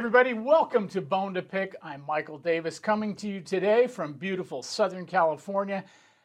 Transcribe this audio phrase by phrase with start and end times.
[0.00, 0.32] Everybody.
[0.32, 1.76] Welcome to Bone to Pick.
[1.82, 5.84] I'm Michael Davis coming to you today from beautiful Southern California.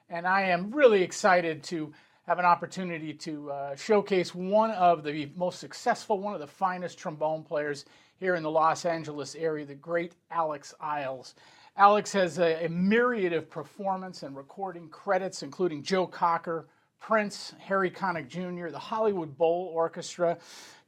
[0.09, 1.91] And I am really excited to
[2.25, 6.97] have an opportunity to uh, showcase one of the most successful, one of the finest
[6.97, 7.83] trombone players
[8.17, 11.35] here in the Los Angeles area, the great Alex Iles.
[11.75, 16.65] Alex has a, a myriad of performance and recording credits, including Joe Cocker,
[17.01, 20.37] Prince, Harry Connick Jr., the Hollywood Bowl Orchestra,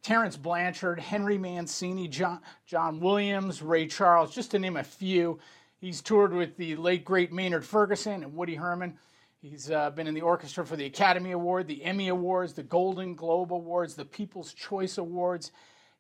[0.07, 5.37] Terence Blanchard, Henry Mancini, John, John Williams, Ray Charles, just to name a few.
[5.81, 8.97] He's toured with the late, great Maynard Ferguson and Woody Herman.
[9.41, 13.15] He's uh, been in the orchestra for the Academy Award, the Emmy Awards, the Golden
[13.15, 15.51] Globe Awards, the People's Choice Awards.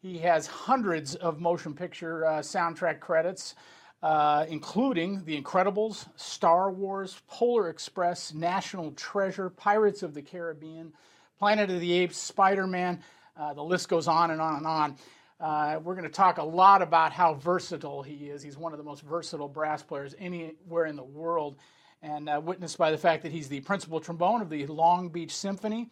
[0.01, 3.55] He has hundreds of motion picture uh, soundtrack credits
[4.01, 10.93] uh, including The Incredibles, Star Wars, Polar Express, National Treasure, Pirates of the Caribbean,
[11.39, 13.03] Planet of the Apes, Spider Man.
[13.37, 14.95] Uh, the list goes on and on and on.
[15.39, 18.41] Uh, we're going to talk a lot about how versatile he is.
[18.41, 21.57] He's one of the most versatile brass players anywhere in the world,
[22.01, 25.35] and uh, witnessed by the fact that he's the principal trombone of the Long Beach
[25.35, 25.89] Symphony.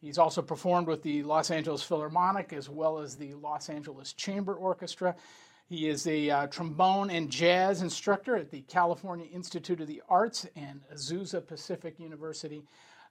[0.00, 4.54] He's also performed with the Los Angeles Philharmonic as well as the Los Angeles Chamber
[4.54, 5.16] Orchestra.
[5.66, 10.46] He is a uh, trombone and jazz instructor at the California Institute of the Arts
[10.54, 12.62] and Azusa Pacific University.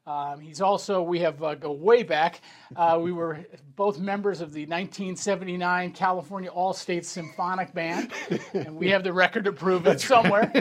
[0.06, 2.42] Um, he's also, we have uh, go way back.
[2.76, 3.40] Uh, we were
[3.78, 8.12] both members of the 1979 California All State Symphonic Band,
[8.54, 10.52] and we have the record to prove it somewhere.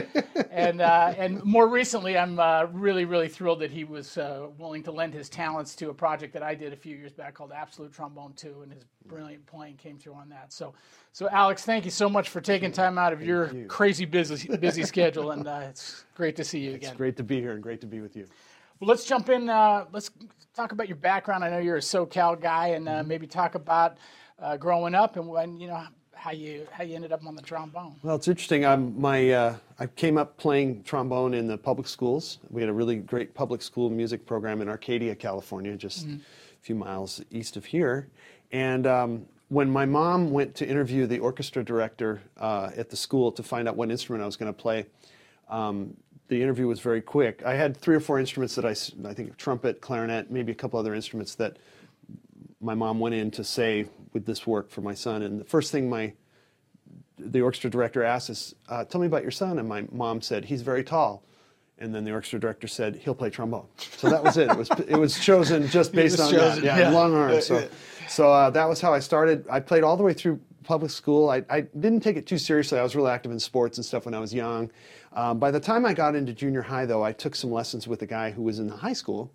[0.49, 4.81] and uh, and more recently, I'm uh, really really thrilled that he was uh, willing
[4.83, 7.51] to lend his talents to a project that I did a few years back called
[7.51, 10.53] Absolute Trombone 2, and his brilliant playing came through on that.
[10.53, 10.73] So,
[11.11, 13.65] so Alex, thank you so much for taking time out of thank your you.
[13.65, 16.91] crazy busy busy schedule, and uh, it's great to see you again.
[16.91, 18.25] It's great to be here and great to be with you.
[18.83, 19.49] Well, let's jump in.
[19.49, 20.11] Uh, let's
[20.53, 21.41] talk about your background.
[21.41, 23.07] I know you're a SoCal guy, and uh, mm-hmm.
[23.07, 23.97] maybe talk about
[24.39, 27.41] uh, growing up and when you know how you how you ended up on the
[27.41, 27.95] trombone.
[28.03, 28.65] Well, it's interesting.
[28.65, 32.39] I'm my uh, I came up playing trombone in the public schools.
[32.49, 36.17] We had a really great public school music program in Arcadia, California, just mm-hmm.
[36.17, 38.09] a few miles east of here.
[38.51, 43.31] And um, when my mom went to interview the orchestra director uh, at the school
[43.31, 44.87] to find out what instrument I was going to play,
[45.47, 45.95] um,
[46.27, 47.43] the interview was very quick.
[47.45, 48.75] I had three or four instruments that I,
[49.07, 51.57] I think trumpet, clarinet, maybe a couple other instruments that
[52.61, 55.21] my mom went in to say, would this work for my son?
[55.21, 56.13] And the first thing my
[57.17, 59.59] the orchestra director asked is, uh, tell me about your son.
[59.59, 61.23] And my mom said, he's very tall.
[61.77, 63.67] And then the orchestra director said, he'll play trombone.
[63.77, 64.49] So that was it.
[64.49, 66.77] It was, it was chosen just based on chosen, that.
[66.77, 67.45] Yeah, yeah, long arms.
[67.45, 67.67] So,
[68.09, 69.45] so uh, that was how I started.
[69.49, 71.29] I played all the way through public school.
[71.29, 72.79] I, I didn't take it too seriously.
[72.79, 74.71] I was really active in sports and stuff when I was young.
[75.13, 78.01] Um, by the time I got into junior high, though, I took some lessons with
[78.01, 79.31] a guy who was in the high school,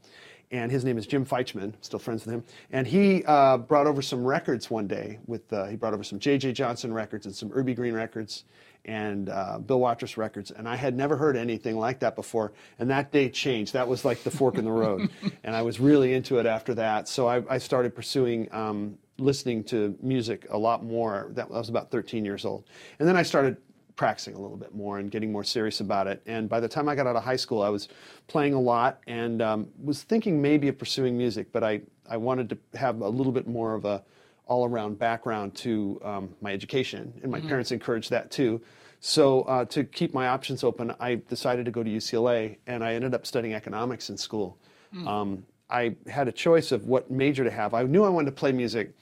[0.50, 1.74] and his name is Jim Feichman.
[1.82, 5.18] Still friends with him, and he uh, brought over some records one day.
[5.26, 6.52] With uh, he brought over some J.J.
[6.52, 8.44] Johnson records and some Urbie Green records,
[8.84, 12.52] and uh, Bill Watrous records, and I had never heard anything like that before.
[12.78, 13.74] And that day changed.
[13.74, 15.10] That was like the fork in the road,
[15.44, 17.08] and I was really into it after that.
[17.08, 18.48] So I, I started pursuing.
[18.52, 21.30] Um, listening to music a lot more.
[21.34, 22.64] That I was about 13 years old,
[22.98, 23.56] and then I started
[23.98, 26.22] practicing a little bit more and getting more serious about it.
[26.24, 27.88] And by the time I got out of high school, I was
[28.28, 32.48] playing a lot and um, was thinking maybe of pursuing music, but I, I wanted
[32.50, 34.02] to have a little bit more of a
[34.46, 37.48] all-around background to um, my education, and my mm-hmm.
[37.48, 38.60] parents encouraged that too.
[39.00, 42.94] So uh, to keep my options open, I decided to go to UCLA, and I
[42.94, 44.58] ended up studying economics in school.
[44.94, 45.06] Mm.
[45.06, 47.74] Um, I had a choice of what major to have.
[47.74, 48.92] I knew I wanted to play music,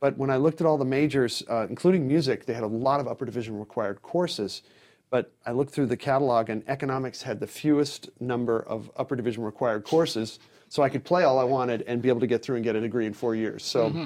[0.00, 3.00] but when I looked at all the majors, uh, including music, they had a lot
[3.00, 4.62] of upper division required courses.
[5.10, 9.42] But I looked through the catalog, and economics had the fewest number of upper division
[9.42, 10.38] required courses,
[10.68, 12.76] so I could play all I wanted and be able to get through and get
[12.76, 13.62] a degree in four years.
[13.62, 14.04] So, mm-hmm.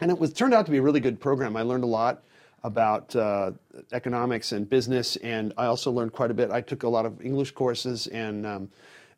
[0.00, 1.56] and it was turned out to be a really good program.
[1.56, 2.24] I learned a lot
[2.64, 3.52] about uh,
[3.92, 6.50] economics and business, and I also learned quite a bit.
[6.50, 8.70] I took a lot of English courses and um,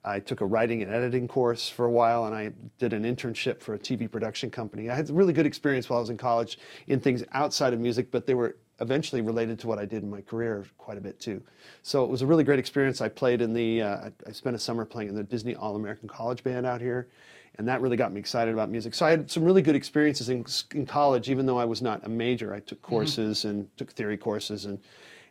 [0.06, 3.60] I took a writing and editing course for a while, and I did an internship
[3.60, 4.88] for a TV production company.
[4.88, 8.12] I had really good experience while I was in college in things outside of music,
[8.12, 11.18] but they were eventually related to what I did in my career quite a bit
[11.18, 11.42] too.
[11.82, 13.00] So it was a really great experience.
[13.00, 16.08] I played in the, uh, I spent a summer playing in the Disney All American
[16.08, 17.08] College Band out here,
[17.56, 18.94] and that really got me excited about music.
[18.94, 20.44] So I had some really good experiences in,
[20.74, 22.54] in college, even though I was not a major.
[22.54, 22.94] I took mm-hmm.
[22.94, 23.48] courses mm-hmm.
[23.48, 24.78] and took theory courses and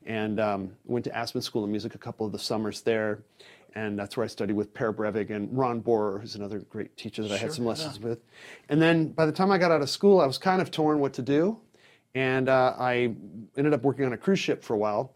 [0.08, 3.24] and um, went to Aspen School of Music a couple of the summers there
[3.76, 7.22] and that's where I studied with Per Brevig and Ron Borror, who's another great teacher
[7.22, 8.10] that sure, I had some lessons yeah.
[8.10, 8.20] with.
[8.70, 11.00] And then by the time I got out of school, I was kind of torn
[11.00, 11.60] what to do,
[12.14, 13.14] and uh, I
[13.58, 15.14] ended up working on a cruise ship for a while.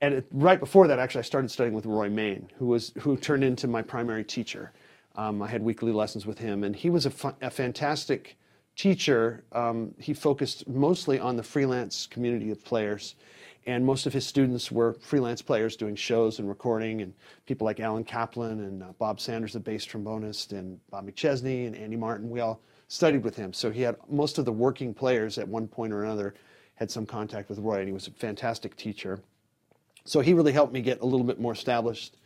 [0.00, 3.16] And it, right before that, actually, I started studying with Roy Main, who was who
[3.16, 4.72] turned into my primary teacher.
[5.14, 8.36] Um, I had weekly lessons with him, and he was a, fa- a fantastic
[8.76, 13.14] teacher, um, he focused mostly on the freelance community of players.
[13.66, 17.14] And most of his students were freelance players doing shows and recording, and
[17.46, 21.76] people like Alan Kaplan and uh, Bob Sanders, the bass trombonist, and Bob McChesney and
[21.76, 22.28] Andy Martin.
[22.28, 23.52] We all studied with him.
[23.52, 26.34] So he had most of the working players at one point or another
[26.74, 29.20] had some contact with Roy, and he was a fantastic teacher.
[30.04, 32.16] So he really helped me get a little bit more established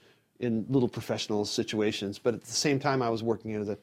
[0.41, 2.19] in little professional situations.
[2.19, 3.79] But at the same time, I was working as a,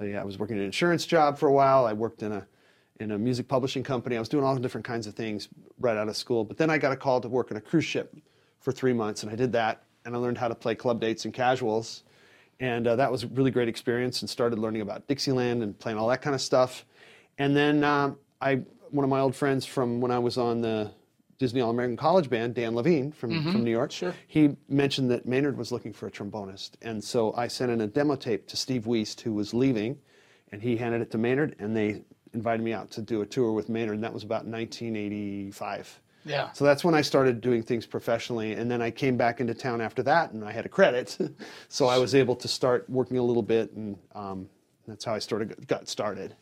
[0.00, 1.86] uh, yeah, I was working an insurance job for a while.
[1.86, 2.46] I worked in a
[3.00, 4.16] in a music publishing company.
[4.16, 5.48] I was doing all different kinds of things
[5.78, 6.44] right out of school.
[6.44, 8.16] But then I got a call to work on a cruise ship
[8.60, 9.82] for three months, and I did that.
[10.04, 12.04] And I learned how to play club dates and casuals,
[12.60, 14.20] and uh, that was a really great experience.
[14.20, 16.84] And started learning about Dixieland and playing all that kind of stuff.
[17.38, 20.92] And then um, I, one of my old friends from when I was on the
[21.38, 23.52] Disney All American College Band, Dan Levine from, mm-hmm.
[23.52, 23.90] from New York.
[23.90, 24.14] Sure.
[24.26, 26.72] He mentioned that Maynard was looking for a trombonist.
[26.82, 29.98] And so I sent in a demo tape to Steve Wiest, who was leaving,
[30.52, 33.52] and he handed it to Maynard, and they invited me out to do a tour
[33.52, 36.00] with Maynard, and that was about 1985.
[36.26, 36.50] Yeah.
[36.52, 39.80] So that's when I started doing things professionally, and then I came back into town
[39.80, 41.18] after that, and I had a credit,
[41.68, 44.48] so I was able to start working a little bit, and um,
[44.86, 46.34] that's how I started got started.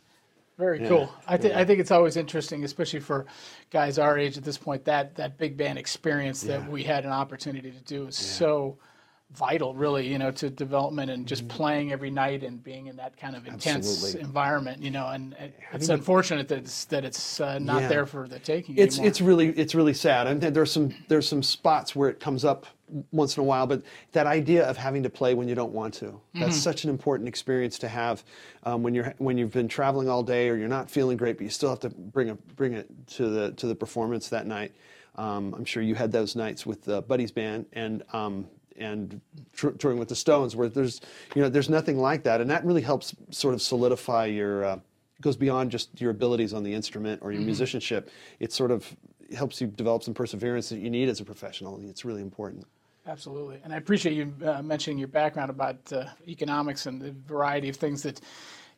[0.59, 1.13] Very yeah, cool.
[1.27, 1.59] I, th- yeah.
[1.59, 3.27] I think it's always interesting, especially for
[3.71, 4.85] guys our age at this point.
[4.85, 6.69] That that big band experience that yeah.
[6.69, 8.77] we had an opportunity to do is so
[9.35, 11.57] vital, really, you know, to development and just mm-hmm.
[11.57, 14.21] playing every night and being in that kind of intense Absolutely.
[14.21, 15.09] environment, you know.
[15.09, 15.35] And
[15.73, 17.89] it's unfortunate that it's that it's uh, not yeah.
[17.89, 18.77] there for the taking.
[18.77, 19.09] It's anymore.
[19.09, 20.27] it's really it's really sad.
[20.27, 22.67] And there's some there's some spots where it comes up
[23.11, 23.83] once in a while, but
[24.13, 26.53] that idea of having to play when you don't want to, that's mm-hmm.
[26.53, 28.23] such an important experience to have
[28.65, 31.45] um, when you're when you've been traveling all day or you're not feeling great, but
[31.45, 34.73] you still have to bring a, bring it to the to the performance that night.
[35.17, 38.47] Um, I'm sure you had those nights with the Buddy's Band and um,
[38.77, 39.21] and
[39.53, 41.01] tr- touring with the Stones, where there's
[41.35, 44.65] you know there's nothing like that, and that really helps sort of solidify your.
[44.65, 44.79] Uh,
[45.21, 47.47] goes beyond just your abilities on the instrument or your mm-hmm.
[47.47, 48.11] musicianship.
[48.41, 48.97] It sort of
[49.35, 51.81] helps you develop some perseverance that you need as a professional.
[51.89, 52.67] It's really important.
[53.07, 57.69] Absolutely, and I appreciate you uh, mentioning your background about uh, economics and the variety
[57.69, 58.21] of things that,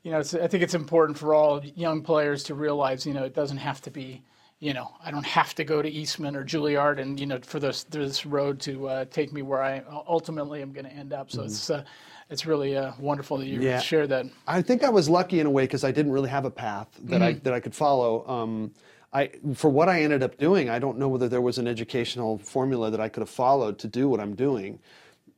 [0.02, 3.34] you know, I think it's important for all young players to realize, you know, it
[3.34, 4.22] doesn't have to be,
[4.64, 7.60] you know, I don't have to go to Eastman or Juilliard and you know for
[7.60, 11.30] this this road to uh, take me where I ultimately am going to end up.
[11.30, 11.48] So mm-hmm.
[11.48, 11.84] it's uh,
[12.30, 13.78] it's really uh, wonderful that you yeah.
[13.78, 14.24] share that.
[14.46, 16.88] I think I was lucky in a way because I didn't really have a path
[17.04, 17.22] that mm-hmm.
[17.22, 18.26] I that I could follow.
[18.26, 18.72] Um,
[19.12, 22.38] I, for what I ended up doing, I don't know whether there was an educational
[22.38, 24.80] formula that I could have followed to do what I'm doing.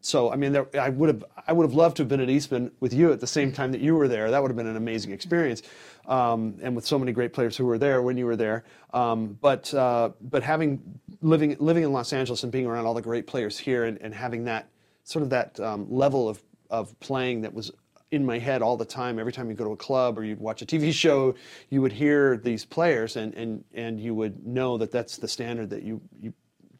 [0.07, 2.31] So, I mean, there, I would have, I would have loved to have been at
[2.31, 4.31] Eastman with you at the same time that you were there.
[4.31, 5.63] That would have been an amazing experience,
[6.07, 8.63] um, and with so many great players who were there when you were there.
[8.95, 13.03] Um, but, uh, but having living living in Los Angeles and being around all the
[13.03, 14.69] great players here, and, and having that
[15.03, 17.73] sort of that um, level of of playing that was
[18.13, 19.19] in my head all the time.
[19.19, 21.35] Every time you go to a club or you'd watch a TV show,
[21.71, 25.69] you would hear these players, and and and you would know that that's the standard
[25.71, 26.33] that you you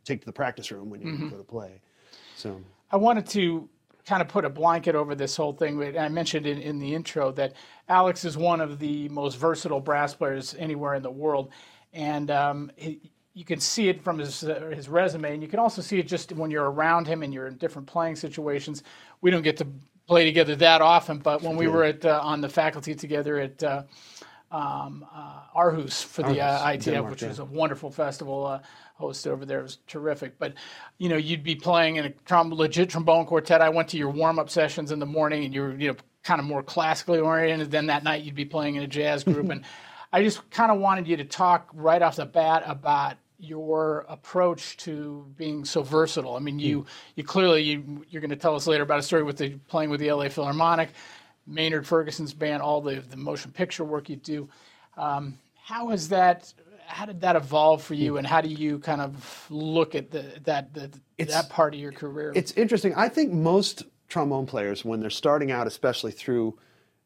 [0.05, 1.29] take to the practice room when you mm-hmm.
[1.31, 1.81] go to play.
[2.37, 2.61] So
[2.91, 3.69] I wanted to
[4.07, 5.97] kind of put a blanket over this whole thing.
[5.99, 7.55] I mentioned in, in the intro that
[7.89, 11.51] Alex is one of the most versatile brass players anywhere in the world,
[11.93, 15.59] and um, he, you can see it from his uh, his resume, and you can
[15.59, 18.83] also see it just when you're around him and you're in different playing situations.
[19.21, 19.67] We don't get to
[20.07, 23.63] play together that often, but when we were at uh, on the faculty together at
[23.63, 23.83] uh,
[24.51, 27.29] um, uh, Aarhus for the uh, ITF, Denmark, which yeah.
[27.29, 28.61] was a wonderful festival uh,
[29.01, 30.39] hosted over there, it was terrific.
[30.39, 30.55] But
[30.99, 33.61] you know, you'd be playing in a trom- legit trombone quartet.
[33.61, 35.97] I went to your warm up sessions in the morning, and you were you know
[36.23, 37.71] kind of more classically oriented.
[37.71, 39.65] Then that night, you'd be playing in a jazz group, and
[40.13, 44.77] I just kind of wanted you to talk right off the bat about your approach
[44.79, 46.37] to being so versatile.
[46.37, 46.87] I mean, you mm.
[47.17, 49.91] you clearly you, you're going to tell us later about a story with the playing
[49.91, 50.91] with the LA Philharmonic,
[51.47, 54.49] Maynard Ferguson's band, all the the motion picture work you do.
[54.97, 56.53] Um, how has that?
[56.87, 60.41] How did that evolve for you, and how do you kind of look at the,
[60.45, 62.33] that the, that part of your career?
[62.35, 62.95] It's interesting.
[62.95, 66.57] I think most trombone players, when they're starting out, especially through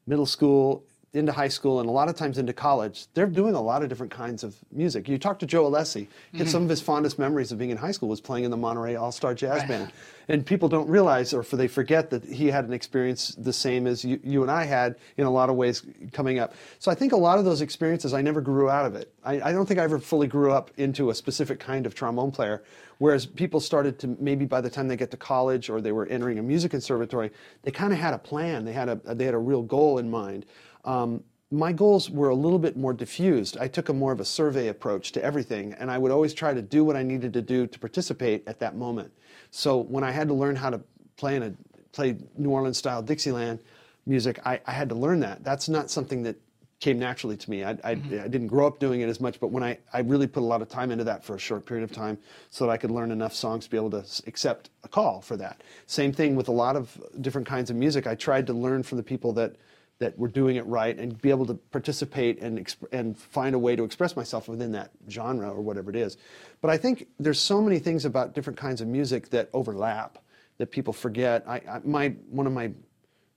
[0.06, 3.61] middle school into high school and a lot of times into college, they're doing a
[3.61, 5.09] lot of different kinds of music.
[5.09, 6.47] You talk to Joe Alessi, mm-hmm.
[6.47, 8.95] some of his fondest memories of being in high school was playing in the Monterey
[8.95, 9.69] All Star Jazz right.
[9.69, 9.93] Band.
[10.29, 14.05] And people don't realize or they forget that he had an experience the same as
[14.05, 16.55] you, you, and I had in a lot of ways coming up.
[16.79, 19.12] So I think a lot of those experiences, I never grew out of it.
[19.25, 22.31] I, I don't think I ever fully grew up into a specific kind of trombone
[22.31, 22.62] player.
[22.99, 26.07] Whereas people started to maybe by the time they get to college or they were
[26.07, 27.31] entering a music conservatory,
[27.62, 28.64] they kind of had a plan.
[28.67, 30.45] They had a they had a real goal in mind.
[30.84, 33.58] Um, my goals were a little bit more diffused.
[33.58, 36.54] I took a more of a survey approach to everything, and I would always try
[36.54, 39.12] to do what I needed to do to participate at that moment.
[39.50, 40.80] So when I had to learn how to
[41.16, 41.52] play in a
[41.92, 43.58] play New Orleans style Dixieland
[44.06, 45.42] music, I, I had to learn that.
[45.42, 46.37] That's not something that
[46.80, 47.62] came naturally to me.
[47.62, 50.26] I, I, I, didn't grow up doing it as much, but when I, I really
[50.26, 52.16] put a lot of time into that for a short period of time
[52.49, 55.37] so that I could learn enough songs to be able to accept a call for
[55.37, 55.62] that.
[55.87, 58.06] Same thing with a lot of different kinds of music.
[58.06, 59.56] I tried to learn from the people that,
[60.00, 63.59] that we're doing it right and be able to participate and, exp- and find a
[63.59, 66.16] way to express myself within that genre or whatever it is.
[66.62, 70.19] But I think there's so many things about different kinds of music that overlap
[70.57, 71.45] that people forget.
[71.47, 72.73] I, I my, one of my,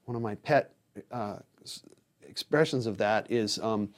[0.06, 0.74] one of my pet
[1.12, 1.38] uh,
[2.28, 3.90] expressions of that is um,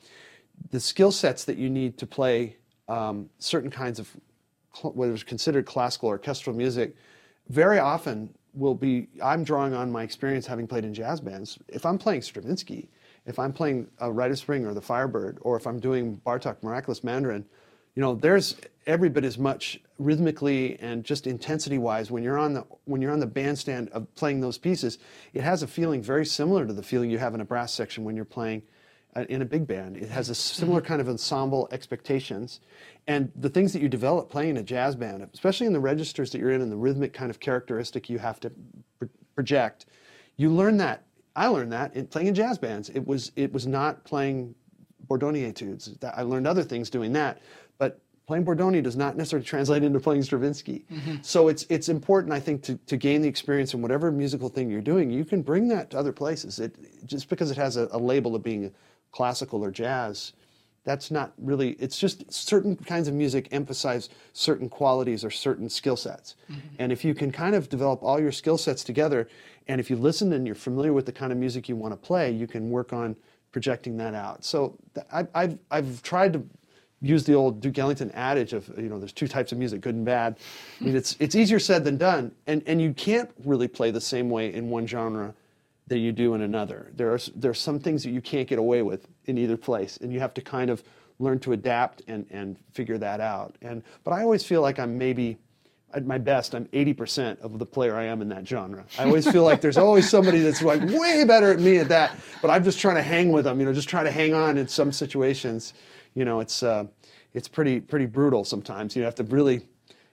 [0.71, 2.57] the skill sets that you need to play
[2.87, 4.09] um, certain kinds of
[4.73, 6.95] cl- what is considered classical orchestral music
[7.49, 11.59] very often will be i'm drawing on my experience having played in jazz bands.
[11.67, 12.89] If i'm playing stravinsky
[13.25, 16.61] if i'm playing a rite of spring or the firebird or if i'm doing bartok
[16.63, 17.45] miraculous mandarin
[17.95, 18.55] you know there's
[18.87, 23.11] every bit as much rhythmically and just intensity wise when you're on the when you're
[23.11, 24.97] on the bandstand of playing those pieces
[25.33, 28.03] it has a feeling very similar to the feeling you have in a brass section
[28.03, 28.74] when you're playing uh,
[29.29, 30.59] in a big band it has a mm-hmm.
[30.61, 32.59] similar kind of ensemble expectations
[33.07, 36.39] and the things that you develop playing a jazz band especially in the registers that
[36.39, 38.51] you're in and the rhythmic kind of characteristic you have to
[38.99, 39.85] pr- project
[40.37, 41.03] you learn that
[41.35, 44.53] i learned that in playing in jazz bands it was it was not playing
[45.07, 45.93] Bordogni etudes.
[46.03, 47.41] I learned other things doing that,
[47.77, 50.85] but playing Bordogni does not necessarily translate into playing Stravinsky.
[50.91, 51.15] Mm-hmm.
[51.21, 54.69] So it's it's important, I think, to, to gain the experience in whatever musical thing
[54.69, 55.09] you're doing.
[55.09, 56.59] You can bring that to other places.
[56.59, 58.73] It just because it has a, a label of being
[59.15, 60.33] classical or jazz,
[60.83, 61.71] that's not really.
[61.79, 66.59] It's just certain kinds of music emphasize certain qualities or certain skill sets, mm-hmm.
[66.79, 69.27] and if you can kind of develop all your skill sets together,
[69.67, 72.07] and if you listen and you're familiar with the kind of music you want to
[72.07, 73.15] play, you can work on
[73.51, 74.43] projecting that out.
[74.43, 76.43] So th- I, I've, I've tried to
[77.01, 79.95] use the old Duke Ellington adage of, you know, there's two types of music, good
[79.95, 80.37] and bad.
[80.81, 82.31] I mean, it's, it's easier said than done.
[82.47, 85.33] And, and you can't really play the same way in one genre
[85.87, 86.91] that you do in another.
[86.95, 89.97] There are, there are some things that you can't get away with in either place.
[89.97, 90.83] And you have to kind of
[91.19, 93.55] learn to adapt and, and figure that out.
[93.61, 95.37] And, but I always feel like I'm maybe,
[95.93, 98.83] at my best, I'm 80% of the player I am in that genre.
[98.97, 102.17] I always feel like there's always somebody that's like way better at me at that,
[102.41, 104.57] but I'm just trying to hang with them, you know, just try to hang on
[104.57, 105.73] in some situations.
[106.15, 106.85] You know, it's, uh,
[107.33, 108.95] it's pretty, pretty brutal sometimes.
[108.95, 109.67] You have to really,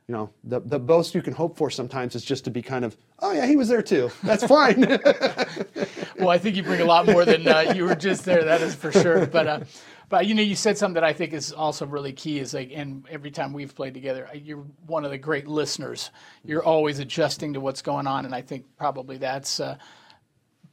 [0.09, 2.85] you know, the, the most you can hope for sometimes is just to be kind
[2.85, 4.11] of, oh yeah, he was there too.
[4.23, 4.99] That's fine.
[6.23, 8.45] Well, I think you bring a lot more than uh, you were just there.
[8.45, 9.27] That is for sure.
[9.27, 9.61] But uh,
[10.09, 12.39] but you know, you said something that I think is also really key.
[12.39, 16.11] Is like, and every time we've played together, uh, you're one of the great listeners.
[16.45, 19.79] You're always adjusting to what's going on, and I think probably that's uh,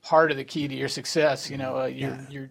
[0.04, 1.50] part of the key to your success.
[1.50, 2.50] You know, uh, you're you're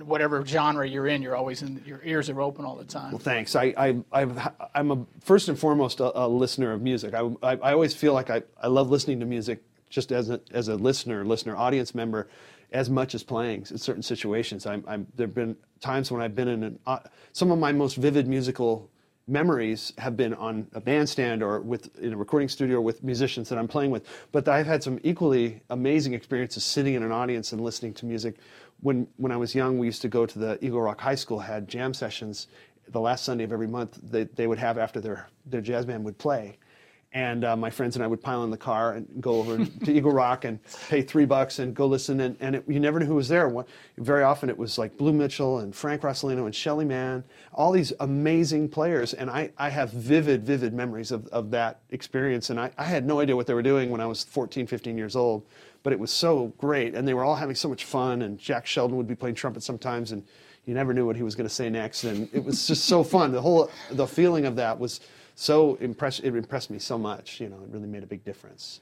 [0.00, 1.82] whatever genre you're in, you're always in.
[1.86, 3.12] Your ears are open all the time.
[3.12, 3.54] Well, thanks.
[3.54, 4.24] I, I,
[4.74, 7.14] I'm a, first and foremost a, a listener of music.
[7.14, 10.40] I, I, I always feel like I, I love listening to music just as a,
[10.52, 12.28] as a listener, listener, audience member,
[12.72, 14.64] as much as playing in certain situations.
[14.64, 17.00] I'm, I'm, there have been times when I've been in an, uh,
[17.32, 18.88] some of my most vivid musical
[19.28, 23.58] memories have been on a bandstand or with in a recording studio with musicians that
[23.58, 24.04] I'm playing with.
[24.32, 28.36] But I've had some equally amazing experiences sitting in an audience and listening to music.
[28.82, 31.38] When when I was young, we used to go to the Eagle Rock High School
[31.38, 32.48] had jam sessions.
[32.88, 36.04] The last Sunday of every month, they, they would have after their their jazz band
[36.04, 36.58] would play.
[37.14, 39.92] And uh, my friends and I would pile in the car and go over to
[39.92, 40.58] Eagle Rock and
[40.88, 42.20] pay three bucks and go listen.
[42.20, 43.52] And, and it, you never knew who was there.
[43.98, 47.22] Very often it was like Blue Mitchell and Frank Rosolino and Shelly Manne,
[47.52, 49.12] all these amazing players.
[49.12, 52.48] And I, I have vivid, vivid memories of, of that experience.
[52.48, 54.96] And I, I had no idea what they were doing when I was 14, 15
[54.96, 55.44] years old.
[55.82, 56.94] But it was so great.
[56.94, 58.22] And they were all having so much fun.
[58.22, 60.12] And Jack Sheldon would be playing trumpet sometimes.
[60.12, 60.24] And
[60.64, 62.04] you never knew what he was going to say next.
[62.04, 63.32] And it was just so fun.
[63.32, 65.00] The whole the feeling of that was
[65.34, 67.40] so impress it impressed me so much.
[67.40, 68.80] You know, it really made a big difference.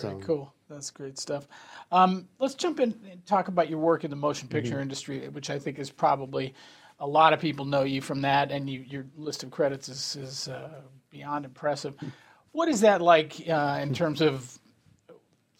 [0.00, 0.52] Very cool.
[0.68, 1.46] That's great stuff.
[1.92, 4.58] Um, let's jump in and talk about your work in the motion Mm-hmm.
[4.58, 6.52] picture industry, which I think is probably
[6.98, 10.16] a lot of people know you from that, and you, your list of credits is,
[10.16, 11.94] is uh, beyond impressive.
[12.52, 14.58] What is that like uh, in terms of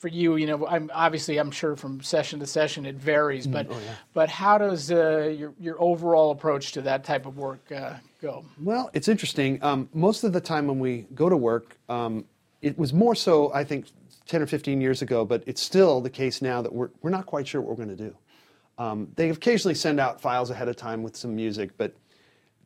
[0.05, 0.37] for you?
[0.37, 3.73] You know, I'm obviously I'm sure from session to session it varies, but
[4.13, 8.45] but how does uh, your your overall approach to that type of work uh, go?
[8.63, 9.63] Well, it's interesting.
[9.63, 12.27] Um, most of the time when we go to work, um,
[12.61, 13.87] it was more so, I think,
[14.27, 17.25] 10 or 15 years ago, but it's still the case now that we're, we're not
[17.25, 18.17] quite sure what we're going to do.
[18.77, 21.95] Um, they occasionally send out files ahead of time with some music, but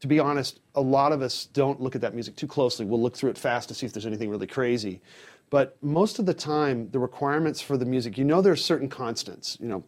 [0.00, 2.84] to be honest, a lot of us don't look at that music too closely.
[2.84, 5.00] We'll look through it fast to see if there's anything really crazy.
[5.50, 9.56] But most of the time, the requirements for the music, you know, there's certain constants.
[9.60, 9.84] You know,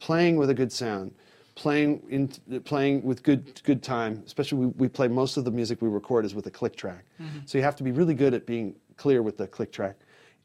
[0.00, 1.14] playing with a good sound,
[1.54, 2.28] playing in,
[2.64, 4.22] playing with good good time.
[4.26, 7.04] Especially we, we play most of the music we record is with a click track,
[7.20, 7.38] mm-hmm.
[7.44, 9.96] so you have to be really good at being clear with the click track,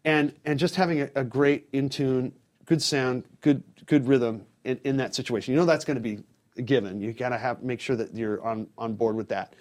[0.06, 2.34] and and just having a, a great in tune,
[2.66, 5.54] good sound, good good rhythm in, in that situation.
[5.54, 6.20] You know that's going to be
[6.58, 7.02] a given.
[7.02, 9.54] You got to have make sure that you're on on board with that.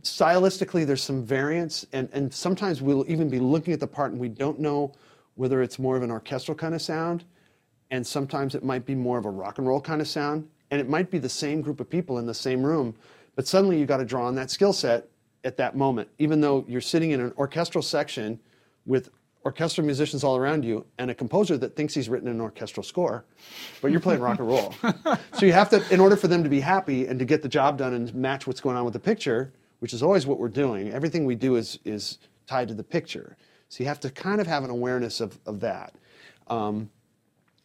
[0.00, 4.20] Stylistically, there's some variance, and and sometimes we'll even be looking at the part and
[4.20, 4.92] we don't know
[5.34, 7.24] whether it's more of an orchestral kind of sound,
[7.90, 10.80] and sometimes it might be more of a rock and roll kind of sound, and
[10.80, 12.94] it might be the same group of people in the same room,
[13.36, 15.08] but suddenly you got to draw on that skill set
[15.44, 18.40] at that moment, even though you're sitting in an orchestral section
[18.86, 19.10] with
[19.44, 23.24] orchestral musicians all around you and a composer that thinks he's written an orchestral score,
[23.80, 24.74] but you're playing rock and roll.
[25.34, 27.48] so you have to, in order for them to be happy and to get the
[27.48, 30.46] job done and match what's going on with the picture, which is always what we're
[30.46, 33.36] doing, everything we do is, is tied to the picture.
[33.68, 35.96] So you have to kind of have an awareness of, of that.
[36.46, 36.88] Um,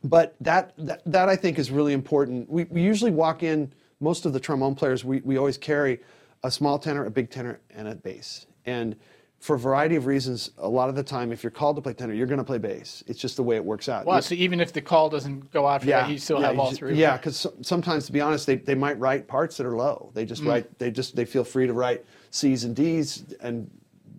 [0.03, 2.49] but that, that, that I think is really important.
[2.49, 5.99] We, we usually walk in, most of the trombone players, we, we always carry
[6.43, 8.47] a small tenor, a big tenor, and a bass.
[8.65, 8.95] And
[9.39, 11.93] for a variety of reasons, a lot of the time, if you're called to play
[11.93, 13.03] tenor, you're going to play bass.
[13.07, 14.05] It's just the way it works out.
[14.05, 16.59] Wow, so even if the call doesn't go out for that, you still yeah, have
[16.59, 16.95] all three.
[16.95, 20.09] Yeah, because sometimes, to be honest, they, they might write parts that are low.
[20.13, 20.29] They Mm.
[20.29, 20.79] just write.
[20.79, 23.69] They just they feel free to write C's and D's and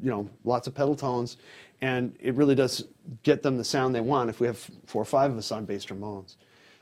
[0.00, 1.36] you know lots of pedal tones,
[1.80, 2.84] and it really does
[3.24, 4.30] get them the sound they want.
[4.30, 6.36] If we have four or five of us on bass trombones.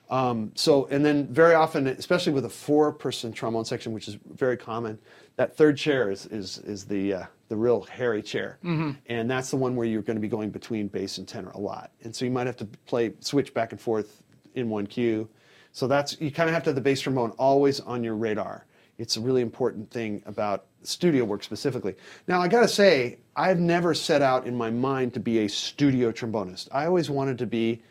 [0.08, 4.56] Um, so, and then very often, especially with a four-person trombone section, which is very
[4.56, 4.98] common,
[5.36, 8.58] that third chair is is, is the uh, the real hairy chair,
[9.06, 11.58] and that's the one where you're going to be going between bass and tenor a
[11.60, 14.22] lot, and so you might have to play switch back and forth
[14.54, 15.28] in one cue.
[15.72, 18.64] So that's you kind of have to have the bass trombone always on your radar.
[18.98, 21.96] It's a really important thing about studio work specifically.
[22.26, 25.48] Now, I got to say, I've never set out in my mind to be a
[25.48, 26.68] studio trombonist.
[26.72, 27.82] I always wanted to be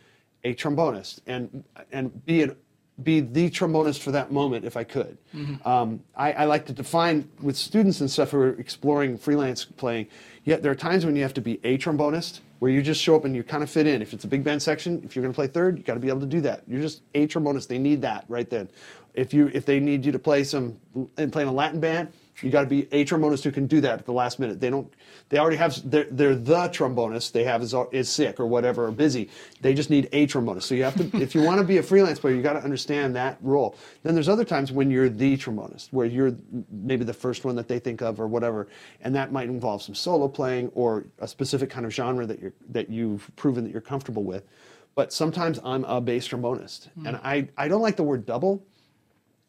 [0.45, 2.55] a trombonist and and be an
[3.03, 5.17] be the trombonist for that moment if I could.
[5.65, 10.07] Um, I, I like to define with students and stuff who are exploring freelance playing.
[10.45, 13.17] Yet there are times when you have to be a trombonist where you just show
[13.17, 14.01] up and you kind of fit in.
[14.01, 15.99] If it's a big band section, if you're going to play third, you got to
[15.99, 16.63] be able to do that.
[16.67, 17.67] You're just a trombonist.
[17.67, 18.69] They need that right then.
[19.13, 20.77] If you if they need you to play some
[21.17, 23.81] and play in a Latin band, you got to be a trombonist who can do
[23.81, 24.59] that at the last minute.
[24.59, 24.91] They don't.
[25.29, 25.89] They already have.
[25.89, 27.31] They're, they're the trombonist.
[27.31, 29.29] They have is, is sick or whatever or busy.
[29.61, 30.63] They just need a trombonist.
[30.63, 31.21] So you have to.
[31.21, 33.77] if you want to be a freelance player, you got to understand that role.
[34.03, 36.35] Then there's other times when you're the trombonist, where you're
[36.71, 38.67] maybe the first one that they think of or whatever,
[39.01, 42.53] and that might involve some solo playing or a specific kind of genre that you're
[42.69, 44.45] that you've proven that you're comfortable with.
[44.93, 47.27] But sometimes I'm a bass trombonist, and hmm.
[47.27, 48.65] I I don't like the word double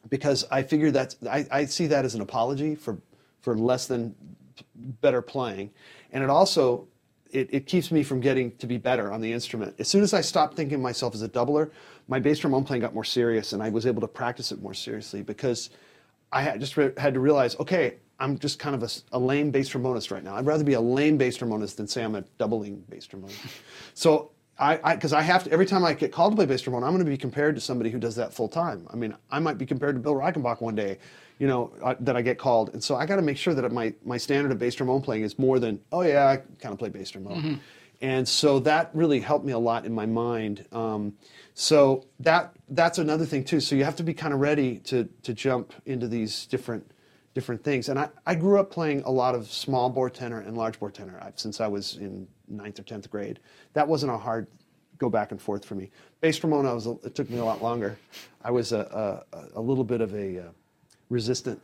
[0.09, 2.99] because I figure that's I, I see that as an apology for
[3.41, 4.15] for less than
[4.75, 5.71] better playing,
[6.13, 6.89] and it also
[7.31, 9.75] it, it keeps me from getting to be better on the instrument.
[9.79, 11.71] As soon as I stopped thinking of myself as a doubler,
[12.09, 14.75] my bass trombone playing got more serious, and I was able to practice it more
[14.75, 15.71] seriously because
[16.33, 19.69] I had just re- had to realize, okay, I'm just kind of a lame bass
[19.71, 20.35] trombonist right now.
[20.37, 23.39] I'd rather be a lame bass trombonist than say I'm a doubling bass trombonist.
[23.95, 26.83] so I, because I, have to, every time I get called to play bass trombone,
[26.83, 28.87] I'm going to be compared to somebody who does that full time.
[28.91, 30.99] I mean, I might be compared to Bill Reichenbach one day,
[31.39, 32.71] you know, uh, that I get called.
[32.73, 35.25] And so I got to make sure that my, my standard of bass trombone playing
[35.25, 37.61] is more than, oh yeah, I kind of play bass trombone.
[38.01, 40.67] And so that really helped me a lot in my mind.
[40.73, 41.15] Um,
[41.55, 43.61] so that that's another thing too.
[43.61, 46.91] So you have to be kind of ready to to jump into these different
[47.35, 47.89] different things.
[47.89, 50.91] And I, I grew up playing a lot of small bore tenor and large bore
[50.91, 53.41] tenor I've, since I was in ninth or tenth grade.
[53.75, 54.47] That wasn't a hard
[54.99, 55.91] go back and forth for me.
[56.21, 57.99] Bass trombone, I was a, it took me a lot longer.
[58.43, 60.43] I was a a, a little bit of a uh,
[61.11, 61.61] resistant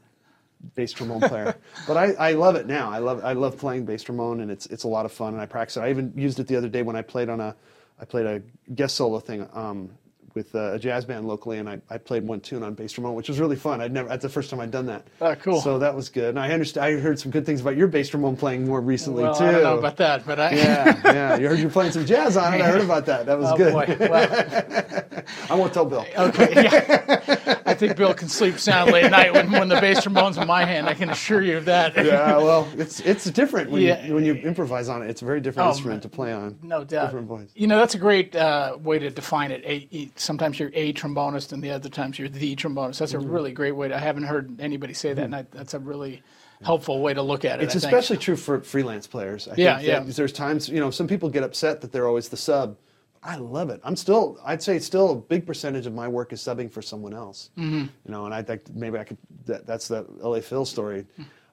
[0.74, 2.90] bass trombone player, but I, I love it now.
[2.90, 5.42] I love I love playing bass trombone, and it's it's a lot of fun, and
[5.42, 5.80] I practice it.
[5.80, 7.56] I even used it the other day when I played on a
[8.00, 8.42] I played a
[8.74, 9.90] guest solo thing um,
[10.34, 13.14] with uh, a jazz band locally, and I, I played one tune on bass trombone,
[13.14, 13.80] which was really fun.
[13.80, 15.06] I'd never that's the first time I'd done that.
[15.20, 15.60] Oh, cool.
[15.60, 16.30] So that was good.
[16.30, 16.84] And I understand.
[16.86, 19.44] I heard some good things about your bass trombone playing more recently Well, too.
[19.44, 20.50] I don't know about that, but I.
[20.52, 21.36] yeah, yeah.
[21.36, 22.60] You heard you're playing some jazz on it.
[22.60, 23.26] I heard about that.
[23.26, 23.72] That was Oh, good.
[23.72, 23.96] boy.
[24.08, 26.06] Well, I won't tell Bill.
[26.16, 27.58] okay, yeah.
[27.72, 30.64] I think Bill can sleep soundly at night when, when the bass trombone's in my
[30.64, 30.88] hand.
[30.88, 31.96] I can assure you of that.
[31.96, 34.04] yeah, well, it's it's different when Yeah.
[34.04, 35.10] you when you improvise on it.
[35.10, 36.58] It's a very different Oh, instrument to play on.
[36.62, 37.06] No doubt.
[37.06, 37.50] Different voice.
[37.54, 39.62] You know, that's a great uh, way to define it.
[39.64, 42.98] A, e- sometimes you're a trombonist, and the other times you're the trombonist.
[42.98, 43.30] That's a Mm-hmm.
[43.30, 43.88] really great way.
[43.88, 46.22] To, I haven't heard anybody say that, and I, that's a really
[46.62, 47.64] helpful way to look at it.
[47.64, 47.92] It's I think.
[47.92, 49.48] especially true for freelance players.
[49.48, 50.00] I Yeah, think yeah.
[50.06, 52.76] There's times, you know, some people get upset that they're always the sub.
[53.24, 53.80] I love it.
[53.84, 56.82] I'm still, I'd say, it's still a big percentage of my work is subbing for
[56.82, 57.50] someone else.
[57.56, 57.78] Mm-hmm.
[57.78, 59.18] You know, and I think maybe I could.
[59.46, 61.06] That, that's the LA Phil story.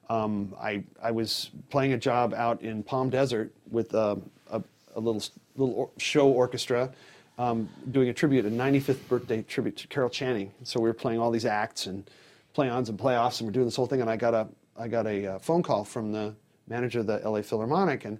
[0.08, 4.60] Um, I I was playing a job out in Palm Desert with um, a,
[4.96, 5.22] a little
[5.56, 6.90] little or, show orchestra.
[7.38, 10.52] Um, doing a tribute, a 95th birthday tribute to Carol Channing.
[10.62, 12.04] So we were playing all these acts and
[12.52, 14.02] play-ons and playoffs, and we're doing this whole thing.
[14.02, 16.34] And I got a I got a uh, phone call from the
[16.68, 18.18] manager of the LA Philharmonic, and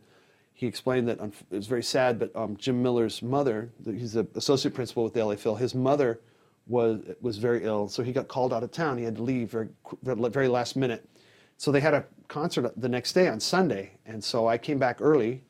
[0.60, 4.28] he explained that unf- it was very sad, but um, Jim Miller's mother, he's an
[4.34, 6.20] associate principal with the LA Phil, his mother
[6.66, 8.98] was was very ill, so he got called out of town.
[8.98, 9.70] He had to leave very
[10.02, 11.08] very last minute.
[11.56, 14.98] So they had a concert the next day on Sunday, and so I came back
[15.00, 15.42] early,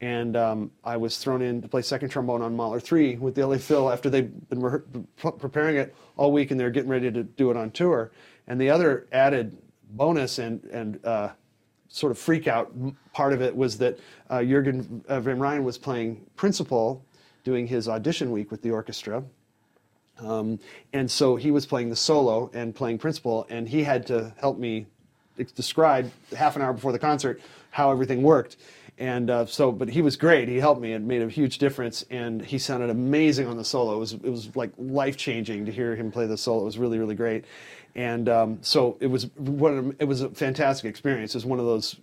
[0.00, 3.46] and um, I was thrown in to play second trombone on Mahler three with the
[3.46, 4.80] LA Phil after they'd been re-
[5.16, 8.12] preparing it all week and they're getting ready to do it on tour.
[8.46, 9.58] And the other added
[9.90, 11.32] bonus and and uh,
[11.94, 12.72] sort of freak out
[13.12, 13.96] part of it was that
[14.28, 17.04] uh, Jörgen uh, Van Rijen was playing principal,
[17.44, 19.22] doing his audition week with the orchestra.
[20.18, 20.58] Um,
[20.92, 24.58] and so he was playing the solo and playing principal, and he had to help
[24.58, 24.86] me
[25.54, 28.56] describe half an hour before the concert how everything worked.
[28.96, 30.48] And uh, so, but he was great.
[30.48, 30.92] He helped me.
[30.92, 33.96] It made a huge difference, and he sounded amazing on the solo.
[33.96, 36.62] It was it was like life changing to hear him play the solo.
[36.62, 37.44] It was really really great,
[37.96, 39.96] and um, so it was one.
[39.98, 41.34] It was a fantastic experience.
[41.34, 41.96] It was one of those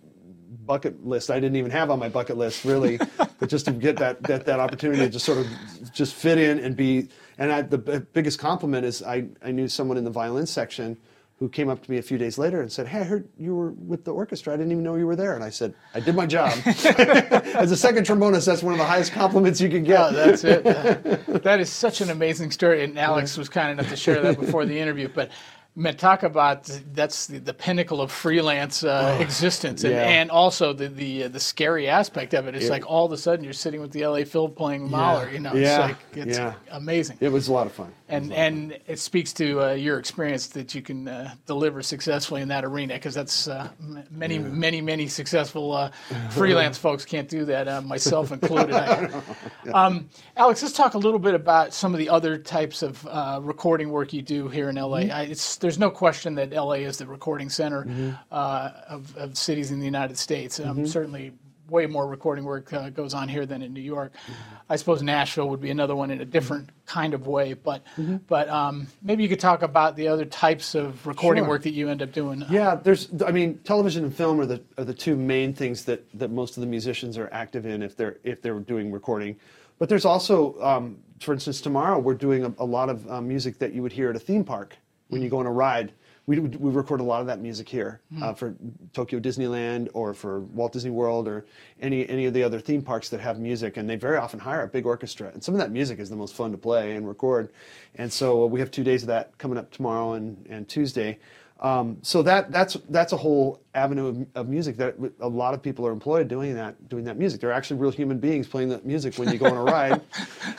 [0.66, 2.98] bucket list I didn't even have on my bucket list really,
[3.38, 5.46] but just to get that that that opportunity to just sort of
[5.94, 7.08] just fit in and be.
[7.38, 10.98] And I, the biggest compliment is I I knew someone in the violin section
[11.42, 13.56] who came up to me a few days later and said, Hey, I heard you
[13.56, 14.54] were with the orchestra.
[14.54, 15.34] I didn't even know you were there.
[15.34, 16.52] And I said, I did my job.
[16.64, 20.00] As a second trombonist, that's one of the highest compliments you can get.
[20.00, 20.62] Oh, that's it.
[21.42, 22.84] that is such an amazing story.
[22.84, 25.08] And Alex was kind enough to share that before the interview.
[25.12, 25.32] But
[25.74, 30.02] Man, talk about that's the, the pinnacle of freelance uh, oh, existence, and, yeah.
[30.02, 32.54] and also the the, uh, the scary aspect of it.
[32.54, 35.28] It's like all of a sudden you're sitting with the LA Phil playing Mahler.
[35.28, 35.32] Yeah.
[35.32, 35.60] You know, yeah.
[35.60, 36.54] it's like it's yeah.
[36.72, 37.16] amazing.
[37.20, 37.90] It was a lot of fun.
[38.10, 42.48] And and it speaks to uh, your experience that you can uh, deliver successfully in
[42.48, 43.70] that arena because that's uh,
[44.10, 45.90] many many many successful uh,
[46.32, 48.74] freelance folks can't do that, myself included.
[49.72, 53.02] um, Alex, let's talk a little bit about some of the other types of
[53.42, 54.98] recording work you do here in LA.
[54.98, 55.12] Mm-hmm.
[55.12, 58.10] I, it's there's no question that LA is the recording center mm-hmm.
[58.30, 60.60] uh, of, of, cities in the United States.
[60.60, 60.86] Um, mm-hmm.
[60.86, 61.32] Certainly,
[61.68, 64.12] way more recording work uh, goes on here than in New York.
[64.12, 64.32] Mm-hmm.
[64.68, 67.54] I suppose Nashville would be another one in a different kind of way.
[67.54, 68.16] But mm-hmm.
[68.26, 71.48] but um, maybe you could talk about the other types of recording sure.
[71.48, 72.44] work that you end up doing.
[72.50, 73.08] Yeah, there's.
[73.24, 76.56] I mean, television and film are the are the two main things that that most
[76.56, 79.36] of the musicians are active in if they're if they're doing recording.
[79.78, 83.58] But there's also, um, for instance, tomorrow we're doing a, a lot of um, music
[83.58, 84.76] that you would hear at a theme park
[85.12, 85.92] when you go on a ride.
[86.26, 88.22] We, we record a lot of that music here mm.
[88.22, 88.54] uh, for
[88.92, 91.44] Tokyo Disneyland or for Walt Disney World or
[91.80, 94.62] any any of the other theme parks that have music, and they very often hire
[94.62, 95.30] a big orchestra.
[95.34, 97.50] And some of that music is the most fun to play and record.
[97.96, 101.18] And so uh, we have two days of that coming up tomorrow and, and Tuesday.
[101.60, 105.62] Um, so that that's that's a whole avenue of, of, music that a lot of
[105.62, 107.40] people are employed doing that doing that music.
[107.40, 110.00] They're actually real human beings playing that music when you go on a ride.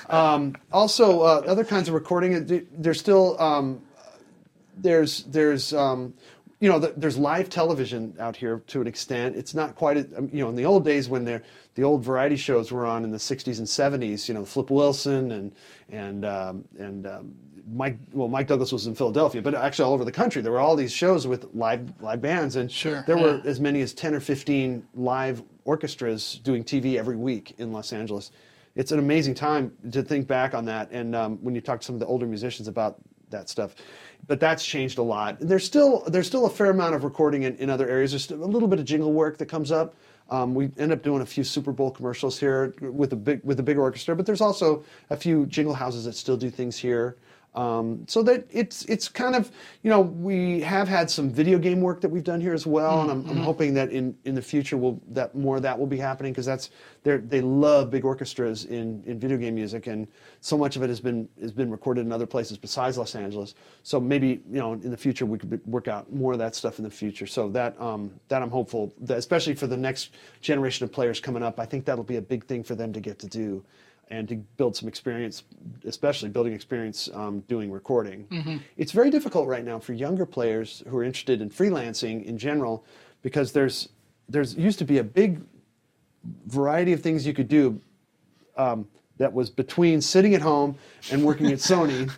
[0.09, 2.67] Um, also, uh, other kinds of recording.
[2.77, 3.81] There's still um,
[4.83, 6.13] there's there's um,
[6.59, 9.35] you know the, there's live television out here to an extent.
[9.35, 12.35] It's not quite a, um, you know in the old days when the old variety
[12.35, 14.27] shows were on in the 60s and 70s.
[14.27, 15.51] You know Flip Wilson and
[15.89, 17.33] and um, and um,
[17.73, 20.59] Mike well Mike Douglas was in Philadelphia, but actually all over the country there were
[20.59, 23.23] all these shows with live live bands, and sure, there yeah.
[23.23, 27.93] were as many as 10 or 15 live orchestras doing TV every week in Los
[27.93, 28.31] Angeles.
[28.75, 31.85] It's an amazing time to think back on that, and um, when you talk to
[31.85, 33.75] some of the older musicians about that stuff
[34.27, 35.38] but that's changed a lot.
[35.39, 38.12] There's still there's still a fair amount of recording in, in other areas.
[38.12, 39.95] There's a little bit of jingle work that comes up.
[40.29, 43.59] Um, we end up doing a few Super Bowl commercials here with a big with
[43.59, 47.17] a big orchestra, but there's also a few jingle houses that still do things here.
[47.55, 49.51] Um, so that it's it's kind of
[49.83, 53.01] you know we have had some video game work that we've done here as well,
[53.01, 53.43] and I'm, I'm mm-hmm.
[53.43, 56.47] hoping that in, in the future will that more of that will be happening because
[56.47, 56.71] that's
[57.03, 60.07] they they love big orchestras in, in video game music, and
[60.41, 63.53] so much of it has been has been recorded in other places besides Los Angeles.
[63.83, 66.79] So maybe you know in the future we could work out more of that stuff
[66.79, 67.27] in the future.
[67.27, 70.09] So that um, that I'm hopeful, that especially for the next
[70.41, 72.99] generation of players coming up, I think that'll be a big thing for them to
[72.99, 73.63] get to do
[74.09, 75.43] and to build some experience,
[75.85, 78.25] especially building experience um, doing recording.
[78.27, 78.57] Mm-hmm.
[78.77, 82.85] It's very difficult right now for younger players who are interested in freelancing in general,
[83.21, 83.89] because there's
[84.29, 85.41] there's used to be a big
[86.47, 87.81] variety of things you could do
[88.57, 88.87] um,
[89.17, 90.76] that was between sitting at home
[91.12, 92.12] and working at Sony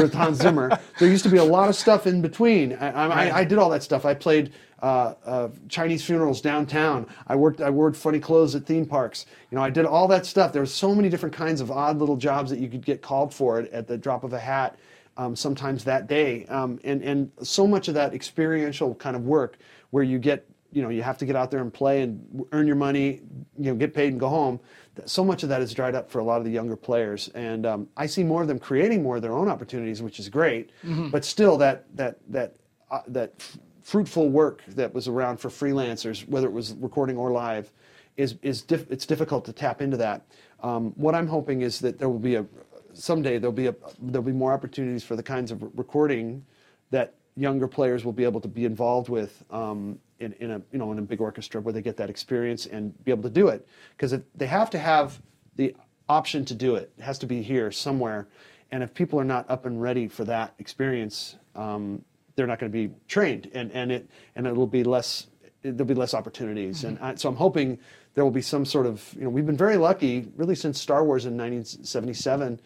[0.00, 0.78] with Hans Zimmer.
[0.98, 2.74] There used to be a lot of stuff in between.
[2.74, 4.04] I, I, I did all that stuff.
[4.04, 7.06] I played uh, uh, Chinese funerals downtown.
[7.26, 7.60] I worked.
[7.60, 9.26] I wore funny clothes at theme parks.
[9.50, 10.52] You know, I did all that stuff.
[10.52, 13.34] There were so many different kinds of odd little jobs that you could get called
[13.34, 14.78] for at, at the drop of a hat.
[15.16, 19.58] Um, sometimes that day, um, and and so much of that experiential kind of work
[19.90, 22.66] where you get you know you have to get out there and play and earn
[22.66, 23.20] your money,
[23.58, 24.60] you know, get paid and go home.
[25.06, 27.66] So much of that is dried up for a lot of the younger players, and
[27.66, 30.70] um, I see more of them creating more of their own opportunities, which is great.
[30.84, 31.08] Mm-hmm.
[31.10, 32.56] But still, that that that
[32.90, 33.42] uh, that
[33.82, 37.72] fruitful work that was around for freelancers, whether it was recording or live,
[38.16, 40.26] is, is it's difficult to tap into that.
[40.62, 42.46] Um, what I'm hoping is that there will be a,
[42.92, 46.44] someday there'll be a, there'll be more opportunities for the kinds of recording
[46.90, 50.78] that younger players will be able to be involved with um, in, in a you
[50.78, 53.48] know in a big orchestra where they get that experience and be able to do
[53.48, 55.20] it because they have to have
[55.56, 55.74] the
[56.08, 56.92] option to do it.
[56.98, 58.28] It has to be here somewhere,
[58.70, 62.04] and if people are not up and ready for that experience, um,
[62.36, 65.26] they're not going to be trained, and and it and it'll be less
[65.62, 66.88] there'll be less opportunities, mm-hmm.
[66.88, 67.78] and I, so I'm hoping
[68.14, 71.04] there will be some sort of you know we've been very lucky really since Star
[71.04, 72.60] Wars in 1977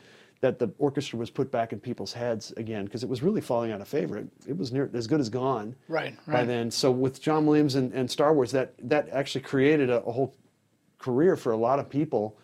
[0.44, 3.72] that the orchestra was put back in people's heads again because it was really falling
[3.72, 4.18] out of favor.
[4.18, 6.34] It, it, was near as good as gone right, right.
[6.34, 6.70] by then.
[6.70, 10.34] So with John Williams and, and Star Wars, that that actually created a, a whole
[10.98, 12.36] career for a lot of people,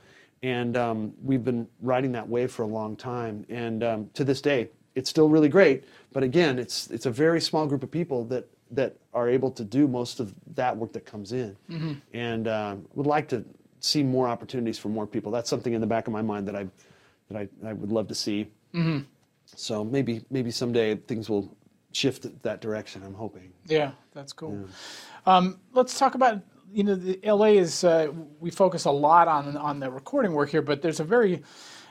[0.42, 3.44] and um, we've been riding that wave for a long time.
[3.50, 5.84] And um, to this day, it's still really great.
[6.14, 9.62] But again, it's it's a very small group of people that that are able to
[9.62, 11.92] do most of that work that comes in, mm-hmm.
[12.14, 13.44] and um, would like to
[13.80, 15.30] see more opportunities for more people.
[15.30, 16.66] That's something in the back of my mind that I
[17.30, 18.48] that I, I would love to see.
[18.74, 19.00] Mm-hmm.
[19.46, 21.56] So maybe maybe someday things will
[21.92, 23.02] shift that direction.
[23.04, 23.52] I'm hoping.
[23.66, 24.58] Yeah, that's cool.
[25.26, 25.36] Yeah.
[25.36, 29.56] Um, let's talk about you know the LA is uh, we focus a lot on
[29.56, 31.42] on the recording work here, but there's a very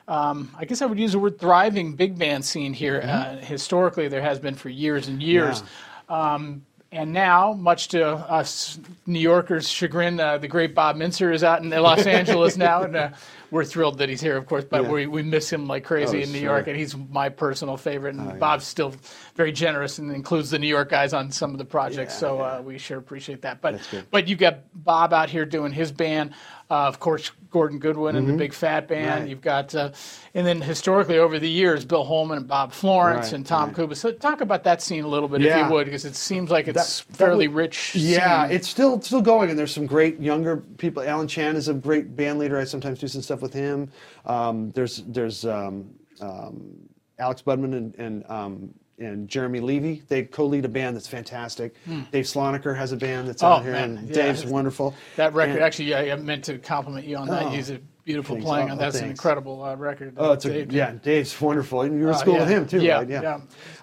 [0.07, 3.01] um, I guess I would use the word thriving big band scene here.
[3.01, 3.39] Mm-hmm.
[3.39, 5.63] Uh, historically, there has been for years and years.
[6.09, 6.33] Yeah.
[6.33, 11.43] Um, and now, much to us New Yorkers' chagrin, uh, the great Bob Mintzer is
[11.43, 13.09] out in Los Angeles now, and uh,
[13.51, 14.89] we're thrilled that he's here, of course, but yeah.
[14.89, 16.49] we, we miss him like crazy oh, in New sure.
[16.49, 18.15] York, and he's my personal favorite.
[18.15, 18.69] And oh, Bob's yeah.
[18.69, 18.95] still
[19.35, 22.39] very generous and includes the New York guys on some of the projects, yeah, so
[22.39, 23.61] uh, we sure appreciate that.
[23.61, 26.33] But but you got Bob out here doing his band,
[26.69, 28.17] uh, of course, Gordon Goodwin mm-hmm.
[28.17, 28.37] and the mm-hmm.
[28.37, 29.21] Big Fat Band.
[29.21, 29.29] Right.
[29.29, 29.91] You've got, uh,
[30.35, 33.89] and then historically over the years, Bill Holman and Bob Florence right, and Tom right.
[33.89, 33.97] Kubis.
[33.97, 36.67] So talk about that scene a little bit, if you would, because it seems like
[36.67, 37.95] it's that, fairly that would, rich.
[37.95, 38.55] Yeah, scene.
[38.55, 41.01] it's still still going, and there's some great younger people.
[41.01, 42.59] Alan Chan is a great band leader.
[42.59, 43.89] I sometimes do some stuff with him.
[44.25, 45.89] Um, there's there's um,
[46.21, 46.77] um,
[47.17, 50.03] Alex Budman and, and um, and Jeremy Levy.
[50.07, 51.75] They co-lead a band that's fantastic.
[51.85, 52.01] Hmm.
[52.11, 53.97] Dave Slonaker has a band that's oh, out here, man.
[53.97, 54.93] and yeah, Dave's wonderful.
[55.15, 57.47] That record, and, actually, yeah, I meant to compliment you on that.
[57.47, 58.45] Oh, He's a beautiful thanks.
[58.45, 59.05] playing, oh, and that's thanks.
[59.05, 60.13] an incredible uh, record.
[60.17, 62.39] Oh, it's Dave a, yeah, Dave's wonderful, and you were in uh, school yeah.
[62.39, 63.09] with him too, yeah, right?
[63.09, 63.39] Yeah, yeah.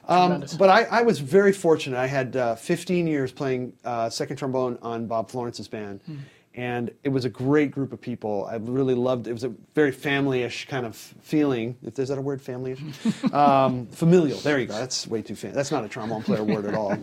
[0.08, 1.98] Um, but I, I, was very fortunate.
[1.98, 6.00] I had uh, 15 years playing uh, second trombone on Bob Florence's band.
[6.06, 6.16] Hmm
[6.56, 8.48] and it was a great group of people.
[8.50, 9.32] I really loved it.
[9.32, 11.76] Was a very family-ish kind of feeling.
[11.84, 12.80] If there's that a word, family-ish,
[13.32, 14.38] um, familial.
[14.38, 14.72] There you go.
[14.72, 15.54] That's way too fancy.
[15.54, 16.96] That's not a trombone player word at all.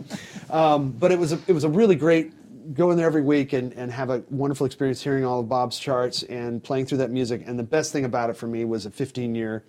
[0.50, 2.32] Um, but it was a, it was a really great
[2.74, 5.78] go in there every week and, and have a wonderful experience hearing all of Bob's
[5.78, 7.42] charts and playing through that music.
[7.46, 9.64] And the best thing about it for me was a 15-year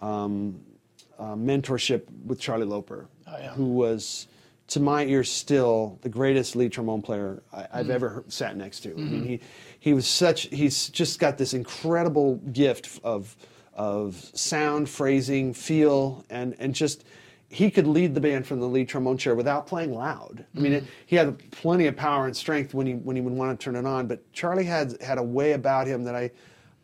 [0.00, 0.60] um,
[1.18, 3.52] uh, mentorship with Charlie Loper, oh, yeah.
[3.52, 4.26] who was
[4.72, 7.90] to my ear still the greatest lead trombone player I, have mm.
[7.90, 8.90] ever sat next to.
[8.90, 9.00] Mm-hmm.
[9.00, 9.28] I mean, mm-hmm.
[9.28, 9.40] he
[9.80, 13.36] he was such he's just got this incredible gift of
[13.74, 17.04] of sound, phrasing, feel, and and just
[17.50, 20.46] he could lead the band from the lead trombone chair without playing loud.
[20.56, 20.92] I mean, it, mm-hmm.
[21.04, 23.76] he had plenty of power and strength when he when he would want to turn
[23.76, 24.06] it on.
[24.06, 26.30] But Charlie had had a way about him that I,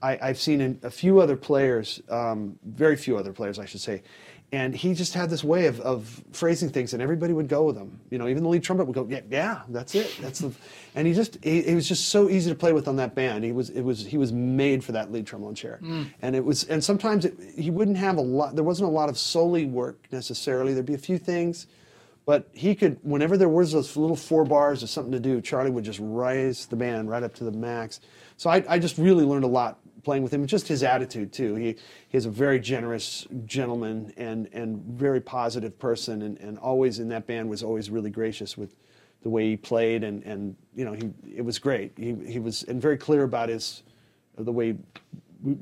[0.02, 3.80] I have seen in a few other players, um, very few other players, I should
[3.80, 4.02] say
[4.50, 7.76] and he just had this way of, of phrasing things and everybody would go with
[7.76, 8.00] him.
[8.10, 10.52] You know even the lead trumpet would go yeah yeah that's it that's the
[10.94, 13.44] and he just he, he was just so easy to play with on that band.
[13.44, 15.78] He was it was he was made for that lead trombone chair.
[15.82, 16.10] Mm.
[16.22, 19.08] and it was and sometimes it, he wouldn't have a lot there wasn't a lot
[19.08, 20.72] of solo work necessarily.
[20.72, 21.66] There'd be a few things
[22.24, 25.70] but he could whenever there was those little four bars or something to do charlie
[25.70, 28.00] would just raise the band right up to the max.
[28.36, 31.54] So I, I just really learned a lot playing with him, just his attitude too.
[31.54, 31.76] He
[32.08, 37.26] he's a very generous gentleman and and very positive person, and, and always in that
[37.26, 38.74] band was always really gracious with
[39.20, 41.92] the way he played, and and you know he it was great.
[41.98, 43.82] He he was and very clear about his
[44.38, 44.78] the way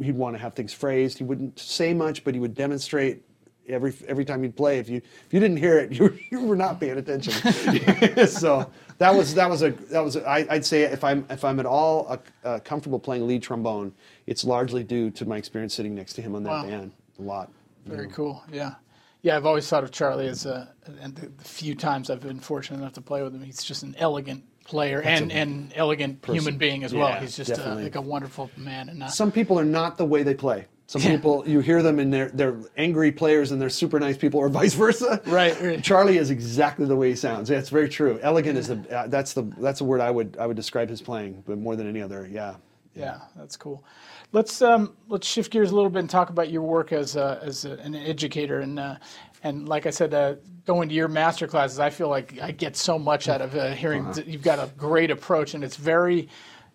[0.00, 1.18] he'd want to have things phrased.
[1.18, 3.24] He wouldn't say much, but he would demonstrate
[3.68, 4.78] every every time you'd play.
[4.78, 7.32] If you if you didn't hear it, you you were not paying attention.
[8.26, 11.44] so that was that was a that was a, I, I'd say if I'm if
[11.44, 13.92] I'm at all uh, uh, comfortable playing lead trombone,
[14.26, 16.66] it's largely due to my experience sitting next to him on that wow.
[16.66, 17.50] band a lot.
[17.84, 18.42] Very cool.
[18.52, 18.74] Yeah.
[19.22, 22.38] Yeah, I've always thought of Charlie as a, and the, the few times I've been
[22.38, 26.22] fortunate enough to play with him, he's just an elegant player That's and an elegant
[26.22, 26.36] person.
[26.36, 27.20] human being as yeah, well.
[27.20, 28.88] He's just a, like a wonderful man.
[28.88, 30.66] And not, some people are not the way they play.
[30.88, 31.10] Some yeah.
[31.10, 34.48] people you hear them and they're they're angry players and they're super nice people, or
[34.60, 35.20] vice versa.
[35.26, 35.60] Right.
[35.60, 35.82] right.
[35.82, 37.50] Charlie is exactly the way he sounds.
[37.50, 38.20] Yeah, it's very true.
[38.22, 41.02] Elegant is the uh, that's the that's the word I would I would describe his
[41.02, 42.28] playing, but more than any other.
[42.30, 42.56] Yeah.
[42.94, 43.84] Yeah, yeah that's cool.
[44.32, 47.40] Let's um, let's shift gears a little bit and talk about your work as a,
[47.42, 48.96] as a, an educator and uh,
[49.42, 52.76] and like I said, uh, going to your master classes, I feel like I get
[52.76, 54.06] so much out of uh, hearing.
[54.06, 54.22] Uh-huh.
[54.26, 56.28] You've got a great approach, and it's very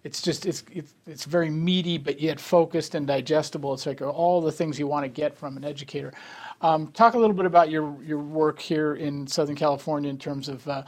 [0.04, 3.74] it's just it's, it's it's very meaty but yet focused and digestible.
[3.74, 6.14] It's like all the things you want to get from an educator.
[6.62, 10.50] Um, talk a little bit about your your work here in Southern California in terms
[10.50, 10.84] of uh,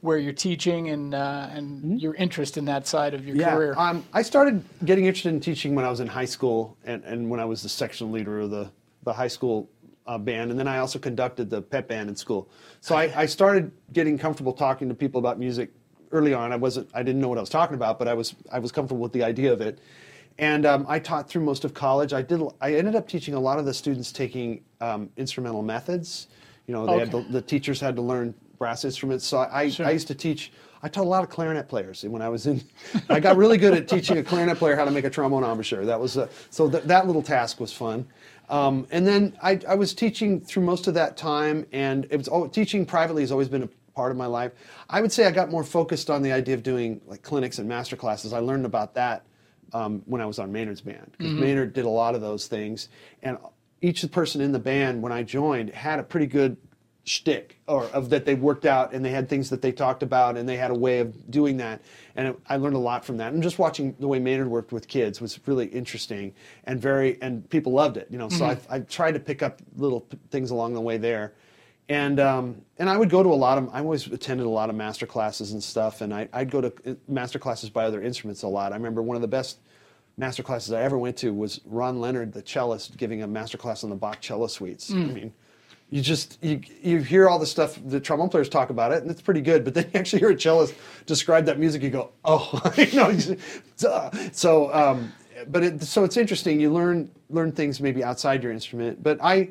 [0.00, 1.96] where you're teaching and uh, and mm-hmm.
[1.96, 3.74] your interest in that side of your yeah, career.
[3.76, 7.30] Um, I started getting interested in teaching when I was in high school and, and
[7.30, 8.70] when I was the section leader of the
[9.04, 9.70] the high school
[10.08, 12.48] uh, band, and then I also conducted the pep band in school.
[12.80, 15.70] So I, I started getting comfortable talking to people about music
[16.12, 16.52] early on.
[16.52, 18.72] I wasn't, I didn't know what I was talking about, but I was, I was
[18.72, 19.78] comfortable with the idea of it.
[20.38, 22.12] And um, I taught through most of college.
[22.12, 22.40] I did.
[22.60, 26.28] I ended up teaching a lot of the students taking um, instrumental methods.
[26.66, 27.10] You know, okay.
[27.10, 29.24] to, the teachers had to learn brass instruments.
[29.26, 29.86] So I, sure.
[29.86, 30.52] I used to teach.
[30.82, 32.62] I taught a lot of clarinet players And when I was in.
[33.08, 35.86] I got really good at teaching a clarinet player how to make a trombone embouchure.
[35.86, 38.06] That was a, so th- that little task was fun.
[38.48, 42.28] Um, and then I, I, was teaching through most of that time, and it was
[42.28, 44.52] oh, teaching privately has always been a part of my life.
[44.88, 47.68] I would say I got more focused on the idea of doing like clinics and
[47.68, 48.32] master classes.
[48.32, 49.24] I learned about that
[49.72, 51.40] um, when I was on Maynard's band because mm-hmm.
[51.40, 52.88] Maynard did a lot of those things,
[53.22, 53.38] and
[53.80, 56.56] each person in the band when I joined had a pretty good
[57.04, 60.36] shtick or of that they worked out and they had things that they talked about
[60.36, 61.80] and they had a way of doing that
[62.16, 64.72] and it, I learned a lot from that and just watching the way Maynard worked
[64.72, 68.38] with kids was really interesting and very and people loved it you know mm-hmm.
[68.38, 71.34] so I, I tried to pick up little things along the way there
[71.88, 74.70] and um, and I would go to a lot of I always attended a lot
[74.70, 78.02] of master classes and stuff and I, I'd go to uh, master classes by other
[78.02, 78.72] instruments a lot.
[78.72, 79.58] I remember one of the best
[80.16, 83.84] master classes I ever went to was Ron Leonard the cellist giving a master class
[83.84, 84.90] on the Bach cello suites.
[84.90, 85.10] Mm.
[85.10, 85.32] I mean
[85.90, 89.10] you just you, you hear all the stuff the trombone players talk about it and
[89.10, 90.74] it's pretty good but then you actually hear a cellist
[91.06, 93.16] describe that music you go oh you know
[94.32, 95.12] so um,
[95.48, 99.48] but it, so it's interesting you learn learn things maybe outside your instrument but i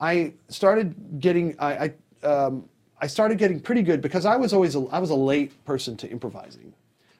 [0.00, 2.68] i started getting i i, um,
[3.00, 5.96] I started getting pretty good because i was always a, i was a late person
[5.98, 6.72] to improvising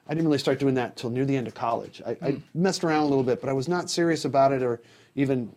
[0.07, 2.37] i didn't really start doing that till near the end of college I, mm.
[2.37, 4.81] I messed around a little bit but i was not serious about it or
[5.15, 5.53] even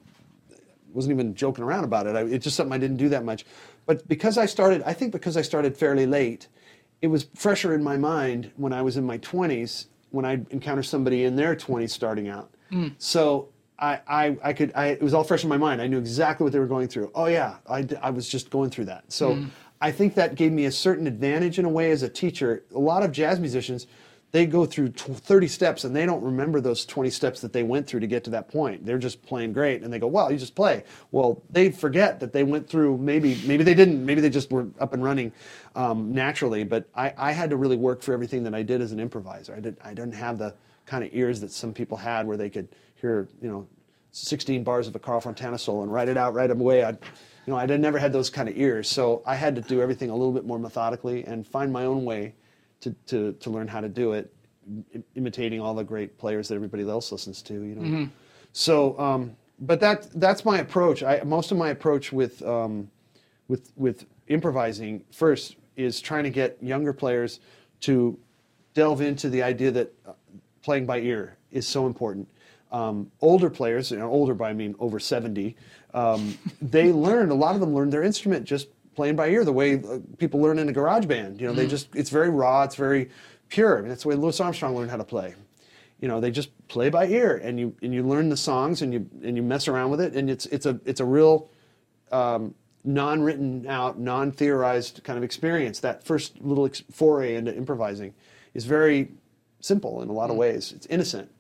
[0.95, 2.17] wasn't even joking around about it.
[2.17, 3.45] I, it's just something I didn't do that much.
[3.87, 6.49] But because I started, I think because I started fairly late,
[7.01, 10.85] it was fresher in my mind when I was in my 20s when I encountered
[10.85, 12.51] somebody in their 20s starting out.
[12.71, 12.95] Mm.
[12.99, 13.49] So
[13.83, 15.83] I, I, I could, I, it was all fresh in my mind.
[15.83, 17.11] I knew exactly what they were going through.
[17.17, 19.11] Oh yeah, I, I was just going through that.
[19.13, 19.49] So mm.
[19.81, 22.63] I think that gave me a certain advantage in a way as a teacher.
[22.73, 23.89] A lot of jazz musicians,
[24.31, 27.89] they go through 30 steps and they don't remember those 20 steps that they went
[27.89, 28.87] through to get to that point.
[28.87, 30.85] They're just playing great and they go, well, you just play.
[31.11, 34.69] Well, they forget that they went through maybe, maybe they didn't, maybe they just were
[34.79, 35.33] up and running
[35.75, 36.63] um, naturally.
[36.63, 39.57] But I, I had to really work for everything that I did as an improviser.
[39.57, 40.55] I, did, I didn't have the
[40.87, 42.69] kind of ears that some people had where they could
[43.03, 43.67] hear, you know,
[44.13, 46.85] 16 bars of a Carl Fontana solo and write it out right away.
[46.85, 46.99] I'd,
[47.47, 48.89] you know, I'd never had those kind of ears.
[48.89, 52.05] So I had to do everything a little bit more methodically and find my own
[52.05, 52.35] way
[52.81, 54.33] to, to, to learn how to do it,
[55.17, 57.55] imitating all the great players that everybody else listens to.
[57.55, 58.05] You know, mm-hmm.
[58.53, 61.03] so um, but that that's my approach.
[61.03, 62.91] I, most of my approach with um,
[63.49, 67.41] with with improvising first is trying to get younger players
[67.81, 68.19] to
[68.75, 70.13] delve into the idea that uh,
[70.63, 72.29] playing by ear is so important.
[72.73, 75.55] Um, older players, you know, older by I mean over 70,
[75.93, 79.53] um, they learn, a lot of them learn their instrument just playing by ear the
[79.53, 81.41] way uh, people learn in a garage band.
[81.41, 83.11] You know, mm they just it's very raw, it's very
[83.49, 83.79] pure.
[83.79, 85.35] I mean, that's the way Louis Armstrong learned how to play.
[86.01, 88.93] You know, they just play by ear, and you and you learn the songs, and
[88.93, 91.49] you and you mess around with it, and it's it's a it's a real
[92.11, 92.55] um,
[92.85, 95.81] non-written out, non-theorized kind of experience.
[95.81, 98.15] That first little foray into improvising
[98.55, 99.13] is very
[99.61, 100.41] simple in a lot of mm.
[100.41, 100.73] ways.
[100.73, 101.31] It's innocent.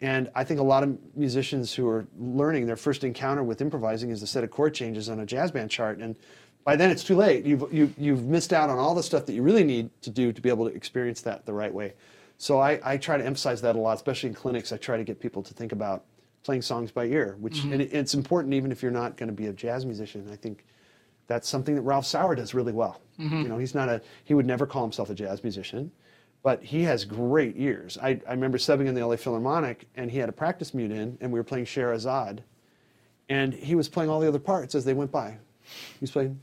[0.00, 4.10] And I think a lot of musicians who are learning their first encounter with improvising
[4.10, 5.98] is the set of chord changes on a jazz band chart.
[5.98, 6.14] And
[6.64, 7.44] by then it's too late.
[7.44, 9.90] You've, you, have you have missed out on all the stuff that you really need
[10.02, 11.94] to do to be able to experience that the right way.
[12.36, 14.70] So I, I try to emphasize that a lot, especially in clinics.
[14.70, 16.04] I try to get people to think about
[16.44, 17.72] playing songs by ear, which mm-hmm.
[17.72, 20.28] and it, it's important even if you're not going to be a jazz musician.
[20.32, 20.64] I think
[21.26, 23.00] that's something that Ralph Sauer does really well.
[23.18, 23.42] Mm-hmm.
[23.42, 25.90] You know, he's not a he would never call himself a jazz musician,
[26.42, 27.98] but he has great ears.
[28.02, 31.18] I, I remember subbing in the LA Philharmonic and he had a practice mute in
[31.20, 32.42] and we were playing Scheherazade,
[33.28, 35.36] and he was playing all the other parts as they went by.
[35.62, 36.40] He was playing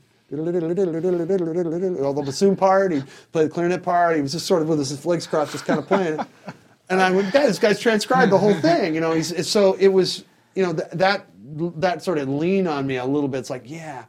[2.04, 4.78] all the bassoon part, he played the clarinet part, he was just sort of with
[4.78, 6.26] his legs crossed, just kind of playing it.
[6.88, 9.12] And I went, this guy's transcribed the whole thing, you know.
[9.12, 10.24] He's, so it was,
[10.54, 11.26] you know, th- that
[11.78, 13.38] that sort of lean on me a little bit.
[13.38, 14.04] It's like, yeah,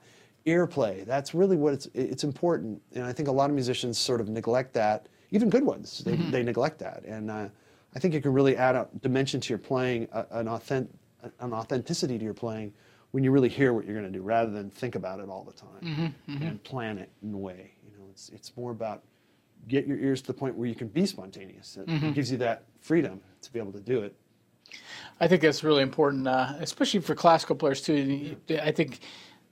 [0.46, 1.06] earplay.
[1.06, 2.82] That's really what it's it's important.
[2.94, 5.08] And I think a lot of musicians sort of neglect that.
[5.32, 6.32] Even good ones, they, mm-hmm.
[6.32, 7.04] they neglect that.
[7.06, 7.50] And uh,
[7.96, 10.92] I think it can really add a dimension to your playing, an, authentic,
[11.40, 12.74] an authenticity to your playing
[13.12, 15.44] when you really hear what you're going to do rather than think about it all
[15.44, 16.48] the time mm-hmm, mm-hmm.
[16.48, 17.74] and plan it in a way.
[17.86, 19.04] You know, it's, it's more about
[19.68, 21.78] get your ears to the point where you can be spontaneous.
[21.88, 24.16] It gives you that freedom to be able to do it.
[25.20, 28.36] I think that's really important, uh, especially for classical players too.
[28.62, 29.00] I think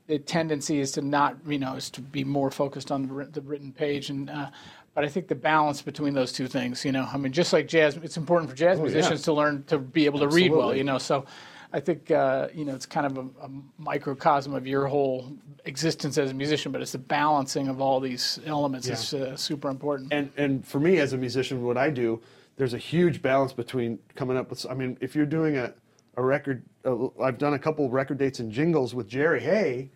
[0.08, 3.42] the tendency is to not, you know, is to be more focused on the, the
[3.42, 4.50] written page, and uh,
[4.96, 7.68] but I think the balance between those two things, you know, I mean, just like
[7.68, 10.86] jazz, it's important for jazz musicians to learn to be able to read well, you
[10.86, 10.98] know.
[10.98, 11.26] So
[11.74, 16.18] I think uh, you know it's kind of a, a microcosm of your whole existence
[16.18, 20.14] as a musician, but it's the balancing of all these elements is uh, super important.
[20.14, 22.22] and and for me as a musician, what I do,
[22.56, 24.66] there's a huge balance between coming up with.
[24.70, 25.74] I mean, if you're doing a
[26.16, 29.92] a record, uh, I've done a couple record dates and jingles with Jerry Hey,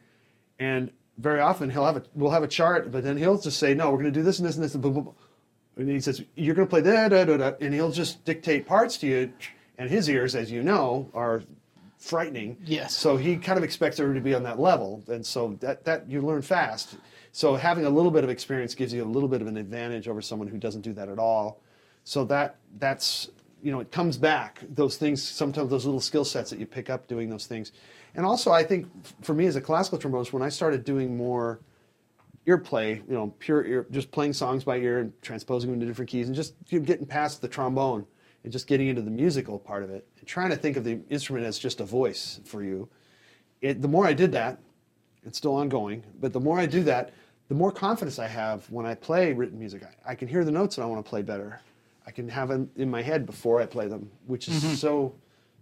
[0.60, 3.74] and very often he'll have a we'll have a chart, but then he'll just say,
[3.74, 5.16] no, we're going to do this and this and this and boom, boom, boom.
[5.76, 8.66] And he says, you're going to play da da da da, and he'll just dictate
[8.66, 9.34] parts to you,
[9.78, 11.44] and his ears, as you know, are
[11.98, 12.58] frightening.
[12.66, 12.96] Yes.
[12.96, 16.10] So he kind of expects everybody to be on that level, and so that that
[16.10, 16.96] you learn fast.
[17.32, 20.08] So having a little bit of experience gives you a little bit of an advantage
[20.08, 21.62] over someone who doesn't do that at all.
[22.04, 23.30] So that that's
[23.62, 26.90] you know it comes back those things sometimes those little skill sets that you pick
[26.90, 27.72] up doing those things,
[28.16, 28.88] and also I think
[29.24, 31.60] for me as a classical trombonist when I started doing more
[32.46, 35.86] ear play, you know, pure ear, just playing songs by ear and transposing them into
[35.86, 38.06] different keys and just getting past the trombone
[38.44, 41.00] and just getting into the musical part of it and trying to think of the
[41.10, 42.90] instrument as just a voice for you.
[43.62, 44.60] It, the more I did that,
[45.24, 47.14] it's still ongoing, but the more I do that,
[47.50, 49.84] the more confidence I have when I play written music.
[49.84, 51.60] I, I can hear the notes that I want to play better.
[52.08, 54.76] I can have them in my head before I play them, which is mm-hmm.
[54.76, 55.14] so,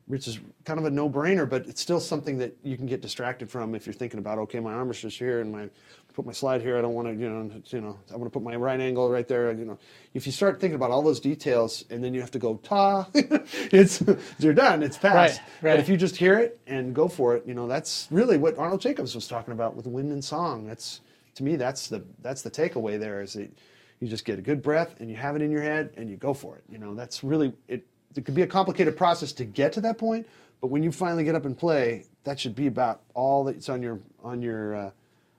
[0.07, 3.49] which is kind of a no-brainer, but it's still something that you can get distracted
[3.49, 5.69] from if you're thinking about, okay, my arm is just here and my
[6.17, 6.79] put my slide here.
[6.79, 9.07] I don't want to, you know, you know, I want to put my right angle
[9.07, 9.51] right there.
[9.51, 9.77] You know,
[10.15, 13.07] if you start thinking about all those details and then you have to go ta,
[13.13, 14.03] it's
[14.39, 14.81] you're done.
[14.81, 15.39] It's past.
[15.61, 15.73] Right, right.
[15.73, 18.57] But if you just hear it and go for it, you know, that's really what
[18.57, 20.65] Arnold Jacobs was talking about with wind and song.
[20.65, 21.01] That's
[21.35, 23.51] to me, that's the that's the takeaway there is that
[23.99, 26.17] you just get a good breath and you have it in your head and you
[26.17, 26.63] go for it.
[26.67, 27.85] You know, that's really it.
[28.17, 30.27] It could be a complicated process to get to that point,
[30.61, 33.81] but when you finally get up and play, that should be about all that's on
[33.81, 34.91] your on your uh,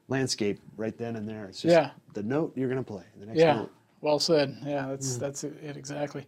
[0.08, 1.46] landscape right then and there.
[1.46, 1.90] It's just Yeah.
[2.14, 3.04] the note you're going to play.
[3.18, 3.72] The next Yeah, note.
[4.00, 4.56] well said.
[4.64, 6.26] Yeah, that's that's it exactly.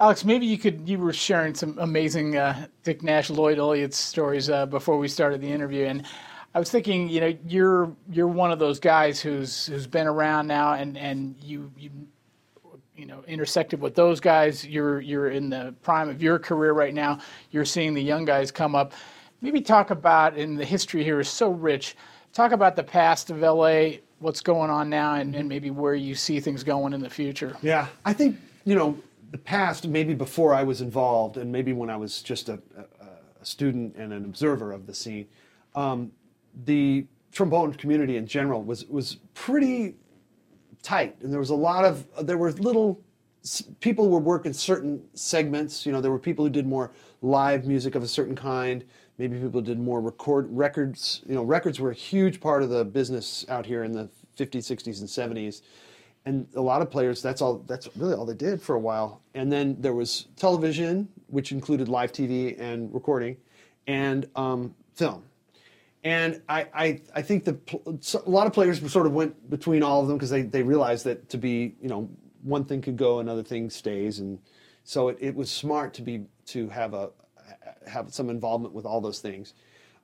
[0.00, 0.88] Alex, maybe you could.
[0.88, 5.42] You were sharing some amazing uh, Dick Nash, Lloyd Ulyate stories uh, before we started
[5.42, 6.06] the interview, and
[6.54, 10.46] I was thinking, you know, you're you're one of those guys who's who's been around
[10.46, 11.90] now, and and you you
[13.00, 14.66] you know intersected with those guys.
[14.66, 17.18] You're you're in the prime of your career right now.
[17.50, 18.92] You're seeing the young guys come up.
[19.40, 21.96] Maybe talk about, and the history here is so rich.
[22.34, 26.14] Talk about the past of LA, what's going on now, and, and maybe where you
[26.14, 27.56] see things going in the future.
[27.62, 28.36] Yeah, I think
[28.66, 28.98] you know
[29.30, 29.88] the past.
[29.88, 33.06] Maybe before I was involved, and maybe when I was just a, a,
[33.40, 35.26] a student and an observer of the scene,
[35.74, 36.12] um,
[36.66, 39.94] the trombone community in general was was pretty
[40.82, 43.00] tight, and there was a lot of there were little
[43.80, 45.86] people were working certain segments.
[45.86, 48.84] You know, there were people who did more live music of a certain kind.
[49.18, 51.22] Maybe people did more record records.
[51.26, 54.08] You know, records were a huge part of the business out here in the
[54.38, 55.62] 50s, 60s, and 70s.
[56.26, 57.64] And a lot of players, that's all.
[57.66, 59.22] That's really all they did for a while.
[59.34, 63.36] And then there was television, which included live TV and recording,
[63.86, 65.24] and um, film.
[66.02, 67.58] And I, I, I think the
[68.26, 71.04] a lot of players sort of went between all of them because they, they realized
[71.04, 72.08] that to be you know
[72.42, 74.38] one thing could go another thing stays and
[74.82, 77.10] so it, it was smart to be to have a
[77.86, 79.54] have some involvement with all those things.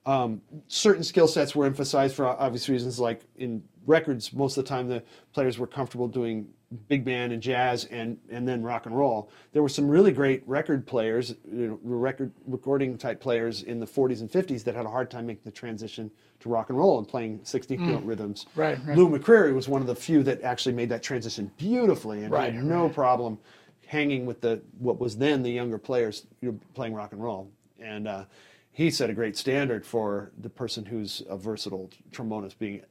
[0.04, 4.68] Um, certain skill sets were emphasized for obvious reasons, like in records, most of the
[4.68, 6.48] time the players were comfortable doing
[6.88, 9.30] big band and jazz and, and then rock and roll.
[9.52, 13.86] There were some really great record players, you know, record recording type players in the
[13.86, 16.10] 40s and 50s that had a hard time making the transition
[16.40, 18.46] to rock and roll and playing 16 note rhythms.
[18.56, 18.96] Right, right.
[18.96, 22.52] Lew McCreary was one of the few that actually made that transition beautifully and Right,
[22.52, 23.38] had no problem
[23.86, 27.48] hanging with the what was then the younger players you know, playing rock and roll.
[27.78, 28.24] And uh,
[28.72, 32.82] he set a great standard for the person who's a versatile trombonist, being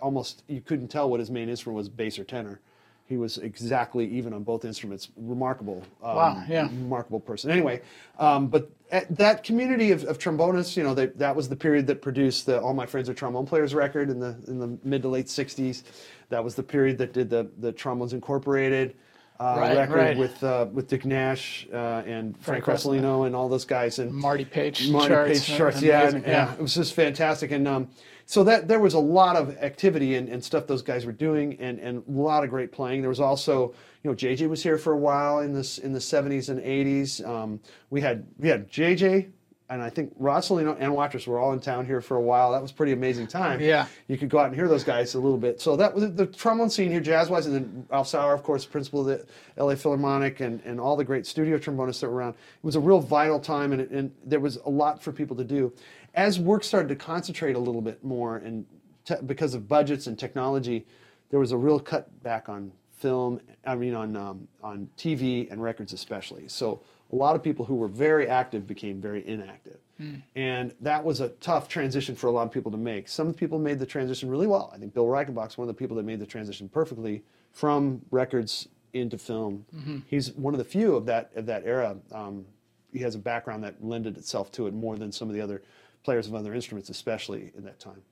[0.00, 2.60] almost you couldn't tell what his main instrument was, bass or tenor.
[3.06, 5.08] He was exactly even on both instruments.
[5.16, 6.62] Remarkable, um, Wow, yeah.
[6.62, 7.50] remarkable person.
[7.50, 7.82] Anyway,
[8.18, 11.86] um, but at that community of, of trombonists, you know, they, that was the period
[11.88, 15.02] that produced the "All My Friends Are Trombone Players" record in the in the mid
[15.02, 15.82] to late '60s.
[16.30, 18.94] That was the period that did the the Trombones Incorporated
[19.40, 20.16] uh, Right, record right.
[20.16, 24.44] with uh, with Dick Nash uh, and Frank, Frank and all those guys and Marty
[24.44, 27.50] Paich Marty charts, Paich charts, yeah, and- yeah, it was just fantastic.
[27.50, 27.88] And um,
[28.32, 31.54] so that there was a lot of activity and, and stuff those guys were doing,
[31.60, 33.02] and, and a lot of great playing.
[33.02, 35.98] There was also, you know, JJ was here for a while in this in the
[35.98, 37.22] '70s and '80s.
[37.28, 37.60] Um,
[37.90, 39.32] we had we had JJ
[39.70, 42.52] and I think Rosolino and Watrous were all in town here for a while.
[42.52, 43.60] That was a pretty amazing time.
[43.60, 43.86] Yeah.
[44.06, 45.60] You could go out and hear those guys a little bit.
[45.60, 49.00] So that was the trombone scene here, jazz-wise, and then Ralph Sauer, of course, principal
[49.00, 49.26] of the
[49.62, 52.34] LA Philharmonic, and, and all the great studio trombonists that were around.
[52.34, 55.44] It was a real vital time, and, and there was a lot for people to
[55.44, 55.72] do.
[56.14, 58.66] As work started to concentrate a little bit more, and
[59.06, 60.86] te- because of budgets and technology,
[61.30, 65.62] there was a real cut back on film, I mean, on, um, on TV and
[65.62, 66.46] records especially.
[66.46, 66.82] So
[67.12, 69.78] a lot of people who were very active became very inactive.
[69.98, 70.14] Hmm.
[70.34, 73.08] And that was a tough transition for a lot of people to make.
[73.08, 74.72] Some people made the transition really well.
[74.74, 78.68] I think Bill Reichenbach's one of the people that made the transition perfectly from records
[78.94, 79.64] into film.
[79.74, 79.98] Mm-hmm.
[80.06, 81.96] He's one of the few of that of that era.
[82.12, 82.46] Um,
[82.92, 85.62] he has a background that lended itself to it more than some of the other
[86.02, 88.02] players of other instruments, especially in that time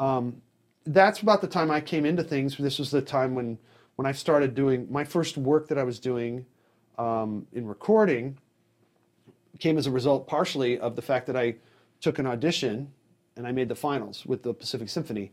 [0.00, 0.40] um,
[0.86, 2.56] that's about the time I came into things.
[2.56, 3.58] This was the time when
[3.96, 6.46] when I started doing my first work that I was doing
[6.98, 8.36] um, in recording
[9.60, 11.54] came as a result partially of the fact that I
[12.00, 12.90] took an audition
[13.36, 15.30] and I made the finals with the Pacific Symphony.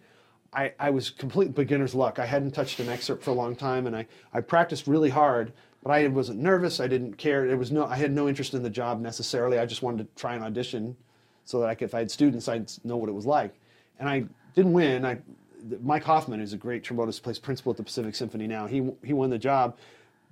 [0.54, 2.20] I, I was complete beginner's luck.
[2.20, 5.54] I hadn't touched an excerpt for a long time and I, I practiced really hard,
[5.82, 6.80] but I wasn't nervous.
[6.80, 7.46] I didn't care.
[7.46, 9.60] It was no, I had no interest in the job necessarily.
[9.60, 10.96] I just wanted to try an audition
[11.44, 13.58] so that I could, if I had students, I'd know what it was like.
[14.00, 15.06] And I didn't win.
[15.06, 15.18] I,
[15.82, 18.68] Mike Hoffman is a great trombonist, plays principal at the Pacific Symphony now.
[18.68, 19.78] He, he won the job,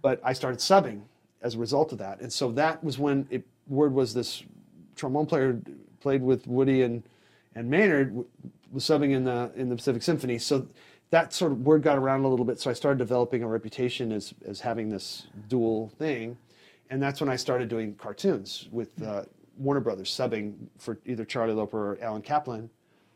[0.02, 1.02] but I started subbing
[1.46, 2.20] as a result of that.
[2.22, 4.44] And so that was when it, word was this
[4.96, 5.62] trombone player
[6.00, 7.04] played with Woody and,
[7.54, 8.16] and Maynard
[8.72, 10.40] was subbing in the, in the Pacific Symphony.
[10.40, 10.68] So
[11.12, 12.60] that sort of word got around a little bit.
[12.60, 16.36] So I started developing a reputation as, as having this dual thing.
[16.90, 19.26] And that's when I started doing cartoons with uh,
[19.58, 22.72] Warner Brothers, subbing for either Charlie Loper or Alan Kaplan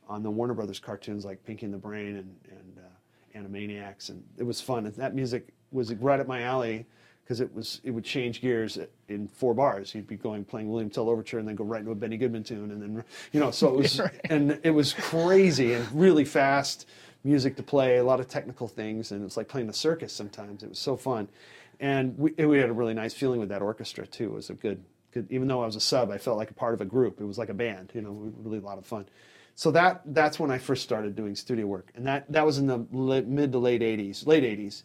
[0.08, 4.10] on the Warner Brothers cartoons like Pinky and the Brain and, and uh, Animaniacs.
[4.10, 4.86] And it was fun.
[4.86, 6.86] And that music was right up my alley
[7.30, 9.94] because it was it would change gears in four bars.
[9.94, 12.44] You'd be going playing William Tell Overture and then go right into a Benny Goodman
[12.44, 14.20] tune and then you know so it was Right.
[14.32, 16.88] and it was crazy and really fast
[17.24, 20.12] music to play, a lot of technical things, and it was like playing the circus
[20.12, 20.64] sometimes.
[20.64, 21.28] It was so fun,
[21.80, 24.26] and we we had a really nice feeling with that orchestra too.
[24.32, 26.56] It was a good good even though I was a sub, I felt like a
[26.56, 27.22] part of a group.
[27.22, 29.06] It was like a band, you know, really a lot of fun.
[29.54, 32.66] So that that's when I first started doing studio work, and that that was in
[32.66, 34.82] the mid to late '80s, late '80s,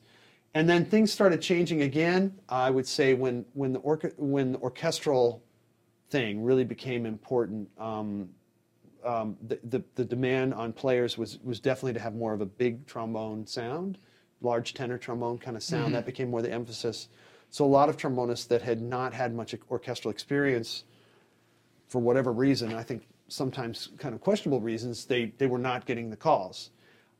[0.55, 2.39] and then things started changing again.
[2.49, 5.43] I would say when when the orca- when the orchestral
[6.11, 7.69] thing really became important.
[7.79, 8.31] Um,
[9.05, 12.47] um, the, the, the demand on players was, was definitely to have more of a
[12.47, 13.99] big trombone sound,
[14.41, 15.95] large tenor trombone kind of sound.
[15.95, 17.09] That became more the emphasis.
[17.51, 20.85] So a lot of trombonists that had not had much orchestral experience,
[21.87, 26.11] for whatever reason, I think sometimes kind of questionable reasons, they, they were not getting
[26.11, 26.71] the calls.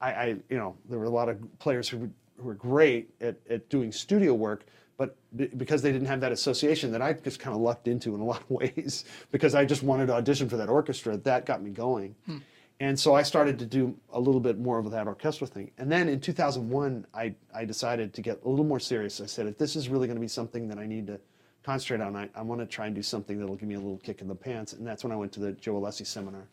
[0.01, 3.37] I, I you know, there were a lot of players who, who were great at,
[3.49, 4.65] at doing studio work,
[4.97, 8.15] but be- because they didn't have that association that I just kind of lucked into
[8.15, 11.47] in a lot of ways, because I just wanted to audition for that orchestra, that
[11.47, 12.15] got me going.
[12.81, 15.71] And so I started to do a little bit more of that orchestral thing.
[15.79, 19.21] And then in 2001, I, I decided to get a little more serious.
[19.21, 21.21] I said, if this is really going to be something that I need to
[21.63, 23.99] concentrate on, I, I want to try and do something that'll give me a little
[23.99, 24.73] kick in the pants.
[24.73, 26.49] And that's when I went to the Joe Alessi seminar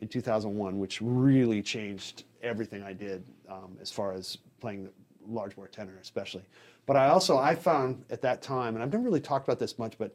[0.00, 4.90] in 2001, which really changed everything I did um, as far as playing the
[5.26, 6.42] large bore tenor, especially.
[6.86, 9.78] But I also I found at that time, and I've never really talked about this
[9.78, 10.14] much, but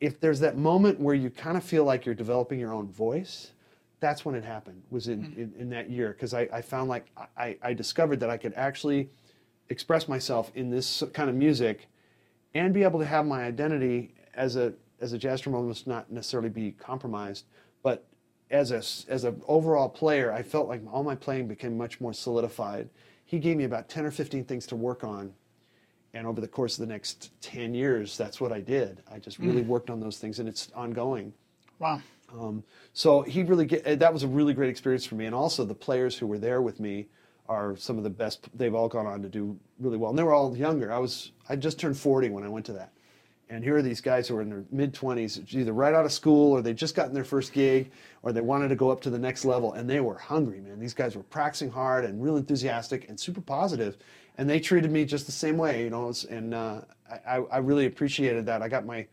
[0.00, 3.52] if there's that moment where you kind of feel like you're developing your own voice,
[4.00, 4.82] that's when it happened.
[4.90, 5.40] Was in mm-hmm.
[5.40, 7.06] in, in that year because I, I found like
[7.36, 9.08] I, I discovered that I could actually
[9.68, 11.88] express myself in this kind of music
[12.54, 16.48] and be able to have my identity as a as a jazz trombonist not necessarily
[16.48, 17.44] be compromised,
[17.82, 18.06] but
[18.50, 18.78] as a
[19.10, 22.88] as an overall player, I felt like all my playing became much more solidified.
[23.26, 25.34] He gave me about ten or fifteen things to work on,
[26.14, 29.02] and over the course of the next ten years, that's what I did.
[29.12, 31.34] I just really worked on those things, and it's ongoing.
[31.78, 32.00] Wow.
[32.32, 35.34] Um, so he really get, uh, that was a really great experience for me, and
[35.34, 37.06] also the players who were there with me
[37.48, 38.48] are some of the best.
[38.56, 40.92] They've all gone on to do really well, and they were all younger.
[40.92, 42.92] I was I just turned 40 when I went to that,
[43.48, 46.12] and here are these guys who are in their mid 20s, either right out of
[46.12, 47.90] school or they just gotten their first gig,
[48.22, 50.80] or they wanted to go up to the next level, and they were hungry, man.
[50.80, 53.96] These guys were practicing hard and real enthusiastic and super positive,
[54.36, 56.12] and they treated me just the same way, you know.
[56.28, 56.80] And uh,
[57.26, 58.62] I, I really appreciated that.
[58.62, 59.06] I got my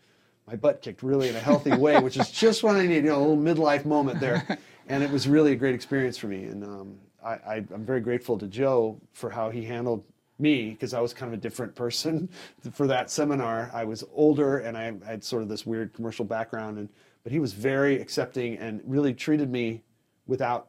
[0.48, 3.02] my butt kicked really in a healthy way, which is just what I need, you
[3.04, 4.60] know, a little midlife moment there.
[4.90, 6.44] And it was really a great experience for me.
[6.44, 10.04] And um, I, I, I'm very grateful to Joe for how he handled
[10.44, 12.30] me because I was kind of a different person
[12.74, 13.72] for that seminar.
[13.74, 16.90] I was older and I had sort of this weird commercial background, and
[17.24, 19.82] but he was very accepting and really treated me
[20.28, 20.68] without,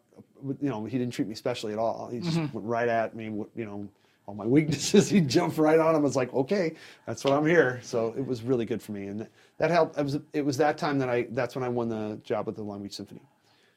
[0.63, 2.09] you know, he didn't treat me specially at all.
[2.11, 3.89] He just went right at me, you know,
[4.27, 5.11] all my weaknesses.
[5.17, 6.03] He jumped right on them.
[6.03, 6.75] I was like, okay,
[7.07, 7.81] that's what I'm here.
[7.83, 9.27] So it was really good for me, and
[9.59, 9.99] that helped.
[9.99, 12.57] It was it was that time that I that's when I won the job with
[12.57, 13.21] the Long Beach Symphony.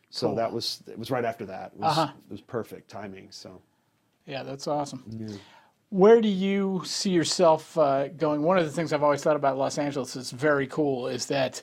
[0.09, 1.73] So that was it was right after that.
[1.75, 2.11] It was, Uh-huh.
[2.29, 3.27] it was perfect timing.
[3.31, 3.61] So
[4.25, 5.03] Yeah, that's awesome.
[5.89, 8.41] Where do you see yourself uh, going?
[8.43, 11.61] One of the things I've always thought about Los Angeles is very cool is that,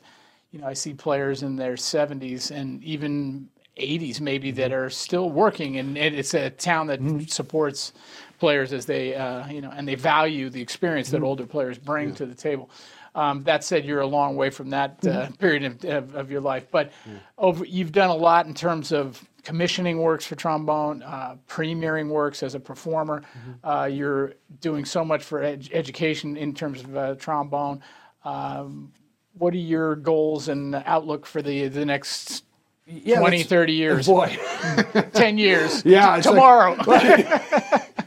[0.50, 5.30] you know, I see players in their 70s and even 80s maybe that are still
[5.30, 7.92] working, and it's a town that supports
[8.38, 12.14] players as they, uh, you know, and they value the experience that older players bring
[12.14, 12.70] to the table.
[13.14, 16.40] Um, that said, you're a long way from that uh, period of, of, of your
[16.40, 16.92] life, but
[17.36, 22.42] over, you've done a lot in terms of commissioning works for trombone, uh, premiering works
[22.42, 23.22] as a performer.
[23.62, 27.80] Uh, you're doing so much for ed- education in terms of uh, trombone.
[28.24, 28.92] Um,
[29.34, 32.44] what are your goals and outlook for the the next
[32.86, 34.36] yeah, 20, that's- 30 years, Boy,
[35.12, 36.76] 10 years, Yeah, t- it's like- tomorrow?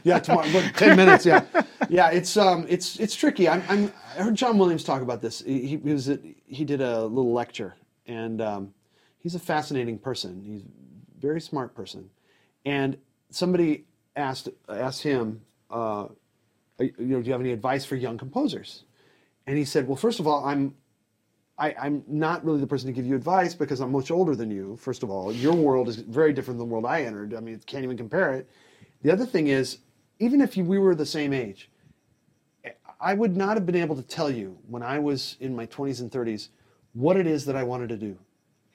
[0.04, 1.26] yeah, tomorrow, but ten minutes.
[1.26, 1.44] Yeah,
[1.88, 2.10] yeah.
[2.10, 3.48] It's um, it's it's tricky.
[3.48, 5.40] I'm, I'm I heard John Williams talk about this.
[5.42, 7.74] He, he was at, he did a little lecture,
[8.06, 8.74] and um,
[9.18, 10.42] he's a fascinating person.
[10.44, 10.62] He's
[11.20, 12.10] very smart person,
[12.64, 12.96] and
[13.30, 13.84] somebody
[14.16, 15.40] asked asked him,
[15.70, 16.08] uh,
[16.78, 18.84] you know, do you have any advice for young composers?
[19.46, 20.74] And he said, well, first of all, I'm
[21.58, 24.50] I, I'm not really the person to give you advice because I'm much older than
[24.50, 24.76] you.
[24.76, 27.34] First of all, your world is very different than the world I entered.
[27.34, 28.48] I mean, it can't even compare it.
[29.02, 29.78] The other thing is,
[30.20, 31.70] even if you, we were the same age,
[33.00, 36.00] I would not have been able to tell you when I was in my 20s
[36.00, 36.48] and 30s
[36.92, 38.18] what it is that I wanted to do.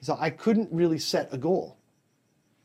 [0.00, 1.78] So I couldn't really set a goal,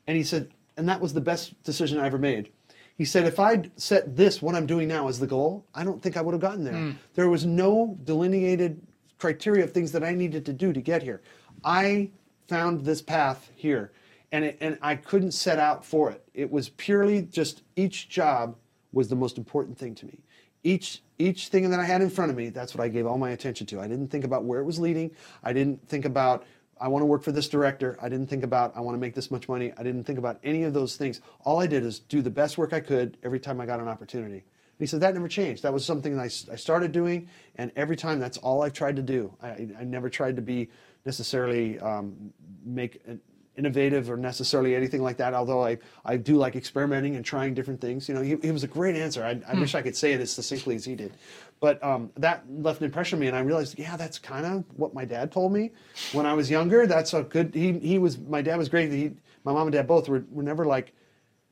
[0.09, 2.51] and he said, and that was the best decision I ever made.
[2.97, 6.01] He said, if I'd set this, what I'm doing now, as the goal, I don't
[6.01, 6.73] think I would have gotten there.
[6.73, 6.91] Hmm.
[7.13, 8.81] There was no delineated
[9.19, 11.21] criteria of things that I needed to do to get here.
[11.63, 12.09] I
[12.47, 13.91] found this path here,
[14.31, 16.27] and, it, and I couldn't set out for it.
[16.33, 18.55] It was purely just each job
[18.91, 20.23] was the most important thing to me.
[20.63, 23.17] Each each thing that I had in front of me, that's what I gave all
[23.17, 23.79] my attention to.
[23.81, 25.11] I didn't think about where it was leading.
[25.43, 26.45] I didn't think about
[26.79, 27.97] I want to work for this director.
[28.01, 29.73] I didn't think about I want to make this much money.
[29.77, 31.21] I didn't think about any of those things.
[31.43, 33.87] All I did is do the best work I could every time I got an
[33.87, 34.37] opportunity.
[34.37, 34.43] And
[34.79, 35.63] he said that never changed.
[35.63, 37.27] That was something that I, I started doing,
[37.57, 39.33] and every time that's all I've tried to do.
[39.41, 40.69] I, I never tried to be
[41.05, 43.19] necessarily um, make an
[43.57, 45.33] innovative or necessarily anything like that.
[45.33, 48.07] Although I, I do like experimenting and trying different things.
[48.07, 49.23] You know, he, he was a great answer.
[49.23, 51.11] I, I wish I could say it as succinctly as he did,
[51.59, 54.63] but um, that left an impression on me, and I realized, yeah, that's kind of
[54.77, 55.71] what my dad told me
[56.13, 56.87] when I was younger.
[56.87, 57.53] That's a good.
[57.53, 58.91] He he was my dad was great.
[58.91, 59.11] He,
[59.43, 60.93] my mom and dad both were, were never like,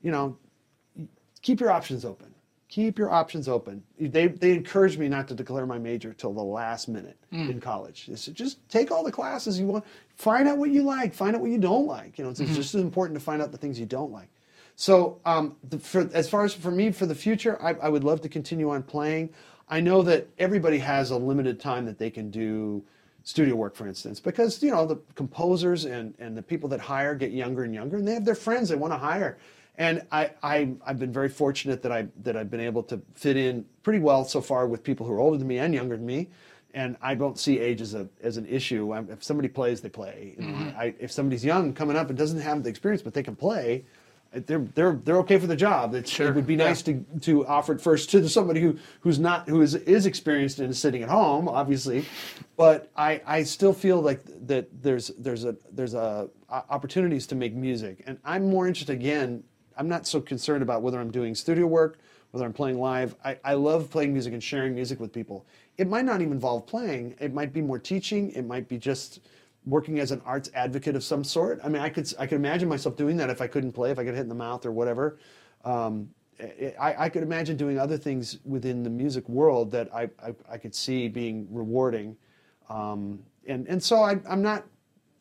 [0.01, 0.37] you know,
[1.41, 2.33] keep your options open.
[2.69, 3.81] Keep your options open.
[3.97, 8.07] They, they encouraged me not to declare my major till the last minute in college.
[8.07, 9.85] They said, just take all the classes you want.
[10.17, 11.13] Find out what you like.
[11.13, 12.17] Find out what you don't like.
[12.17, 14.27] You know, it's, it's just as important to find out the things you don't like.
[14.75, 18.03] So, um, the, for, as far as for me for the future, I, I would
[18.03, 19.29] love to continue on playing.
[19.69, 22.83] I know that everybody has a limited time that they can do
[23.23, 27.13] studio work, for instance, because you know the composers and, and the people that hire
[27.13, 29.37] get younger and younger, and they have their friends they want to hire.
[29.77, 33.35] And I, I I've been very fortunate that I that I've been able to fit
[33.37, 36.05] in pretty well so far with people who are older than me and younger than
[36.05, 36.29] me.
[36.73, 38.93] And I don't see age as a as an issue.
[39.09, 40.35] If somebody plays, they play.
[40.37, 40.79] Know, mm-hmm.
[40.79, 43.83] I, if somebody's young coming up and doesn't have the experience, but they can play,
[44.31, 45.93] they're they're they're okay for the job.
[45.95, 46.27] It's, Sure.
[46.29, 46.65] It would be Yeah.
[46.67, 50.59] nice to to offer it first to somebody who who's not who is is experienced
[50.59, 52.05] and is sitting at home, obviously.
[52.55, 57.53] But I I still feel like that there's there's a there's a opportunities to make
[57.53, 59.43] music, and I'm more interested again.
[59.77, 61.99] I'm not so concerned about whether I'm doing studio work,
[62.31, 63.15] whether I'm playing live.
[63.23, 65.45] I, I love playing music and sharing music with people.
[65.77, 67.13] It might not even involve playing.
[67.19, 68.31] It might be more teaching.
[68.31, 69.19] It might be just
[69.67, 71.59] working as an arts advocate of some sort.
[71.63, 73.99] I mean, I could I could imagine myself doing that if I couldn't play, if
[73.99, 75.19] I got hit in the mouth or whatever.
[75.63, 76.09] Um,
[76.79, 80.57] I, I could imagine doing other things within the music world that I, I, I
[80.57, 82.15] could see being rewarding.
[82.69, 84.65] Um, and, and so I, I'm not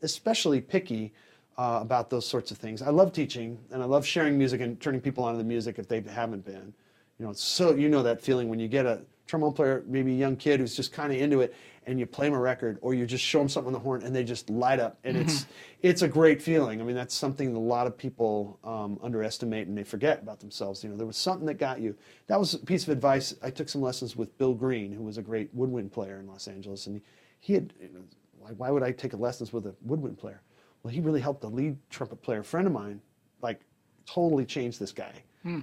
[0.02, 1.14] especially picky
[1.56, 2.82] uh, about those sorts of things.
[2.82, 5.88] I love teaching and I love sharing music and turning people onto the music if
[5.88, 6.74] they haven't been.
[7.18, 10.16] You know, so you know that feeling when you get a trombone player, maybe a
[10.16, 11.54] young kid who's just kind of into it,
[11.86, 14.02] and you play them a record or you just show them something on the horn
[14.02, 15.46] and they just light up, and it's
[15.82, 16.80] it's a great feeling.
[16.80, 20.40] I mean, that's something that a lot of people um, underestimate and they forget about
[20.40, 20.82] themselves.
[20.82, 21.96] You know, there was something that got you.
[22.26, 23.34] That was a piece of advice.
[23.42, 26.48] I took some lessons with Bill Green, who was a great woodwind player in Los
[26.48, 27.02] Angeles, and he,
[27.40, 27.72] he had.
[27.80, 28.00] You know,
[28.38, 30.42] why, why would I take lessons with a woodwind player?
[30.82, 33.00] Well, he really helped a lead trumpet player, a friend of mine,
[33.42, 33.60] like
[34.06, 35.12] totally change this guy.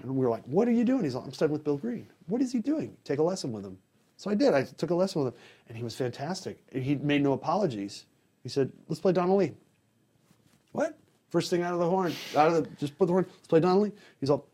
[0.02, 1.04] And we were like, what are you doing?
[1.04, 2.08] He's like, I'm studying with Bill Green.
[2.28, 2.96] What is he doing?
[3.04, 3.78] Take a lesson with him.
[4.24, 4.54] So I did.
[4.54, 6.58] I took a lesson with him, and he was fantastic.
[6.72, 8.06] He made no apologies.
[8.42, 9.52] He said, let's play Donna Lee.
[10.72, 10.98] What?
[11.30, 13.60] First thing out of the horn, out of the, just put the horn, let's play
[13.60, 13.92] Donna Lee.
[14.22, 14.48] He's all,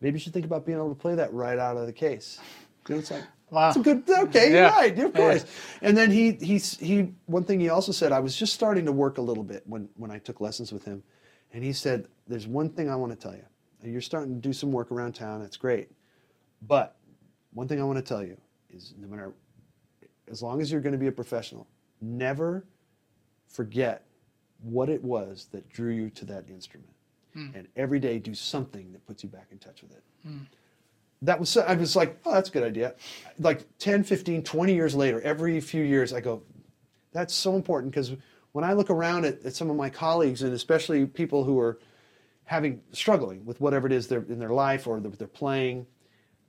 [0.00, 2.40] maybe you should think about being able to play that right out of the case.
[2.88, 3.72] You know, it's like, Wow.
[3.72, 4.08] That's a good.
[4.08, 4.58] Okay, Yeah.
[4.58, 4.92] you're right.
[4.92, 5.20] Of Yeah.
[5.20, 5.44] course.
[5.82, 8.12] And then he he's he one thing he also said.
[8.12, 10.84] I was just starting to work a little bit when when I took lessons with
[10.84, 11.02] him,
[11.52, 13.44] and he said, "There's one thing I want to tell you.
[13.82, 15.42] You're starting to do some work around town.
[15.42, 15.90] That's great,
[16.62, 16.96] but
[17.52, 18.36] one thing I want to tell you
[18.72, 19.32] is no matter
[20.30, 21.66] as long as you're going to be a professional,
[22.00, 22.64] never
[23.48, 24.04] forget
[24.62, 26.92] what it was that drew you to that instrument,
[27.32, 27.48] hmm.
[27.54, 30.38] and every day do something that puts you back in touch with it." Hmm.
[31.22, 32.94] that was I was like, oh, that's a good idea.
[33.38, 36.42] Like 10, 15, 20 years later, every few years, I go,
[37.12, 38.12] that's so important because
[38.52, 41.78] when I look around at, at some of my colleagues and especially people who are
[42.44, 45.86] having struggling with whatever it is they're in their life or that they're playing,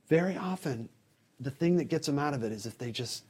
[0.08, 0.88] very often
[1.42, 3.24] the thing that gets them out of it is if they just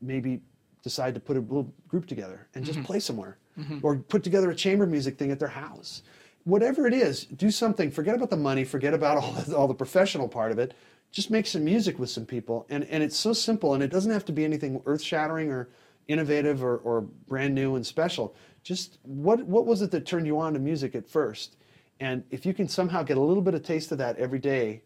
[0.00, 0.40] maybe
[0.82, 2.86] decide to put a little group together and just mm-hmm.
[2.86, 3.78] play somewhere mm-hmm.
[3.82, 6.02] or put together a chamber music thing at their house.
[6.44, 7.90] Whatever it is do something.
[7.90, 8.64] Forget about the money.
[8.64, 10.74] Forget about all the, all the professional part of it.
[11.12, 12.66] Just make some music with some people.
[12.70, 15.68] And, and it's so simple and it doesn't have to be anything earth-shattering or
[16.08, 18.34] innovative or, or brand new and special.
[18.62, 21.56] Just what, what was it that turned you on to music at first?
[22.00, 24.82] And if you can somehow get a little bit of taste of that every day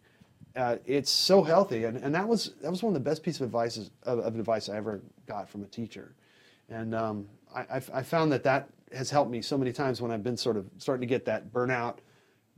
[0.56, 3.40] uh, it's so healthy, and, and that was that was one of the best pieces
[3.40, 6.14] of advice of, of advice I ever got from a teacher,
[6.68, 10.10] and um, I, I, I found that that has helped me so many times when
[10.10, 11.96] I've been sort of starting to get that burnout,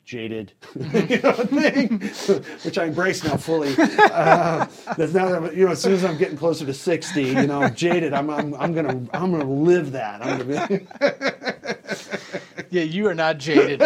[0.04, 2.00] jaded, you know, thing,
[2.64, 3.74] which I embrace now fully.
[3.78, 4.66] Uh,
[4.96, 7.46] that's now that I'm, you know, as soon as I'm getting closer to sixty, you
[7.46, 10.24] know, jaded, I'm I'm, I'm gonna I'm gonna live that.
[10.24, 10.86] I'm gonna be,
[12.70, 13.80] Yeah, you are not jaded.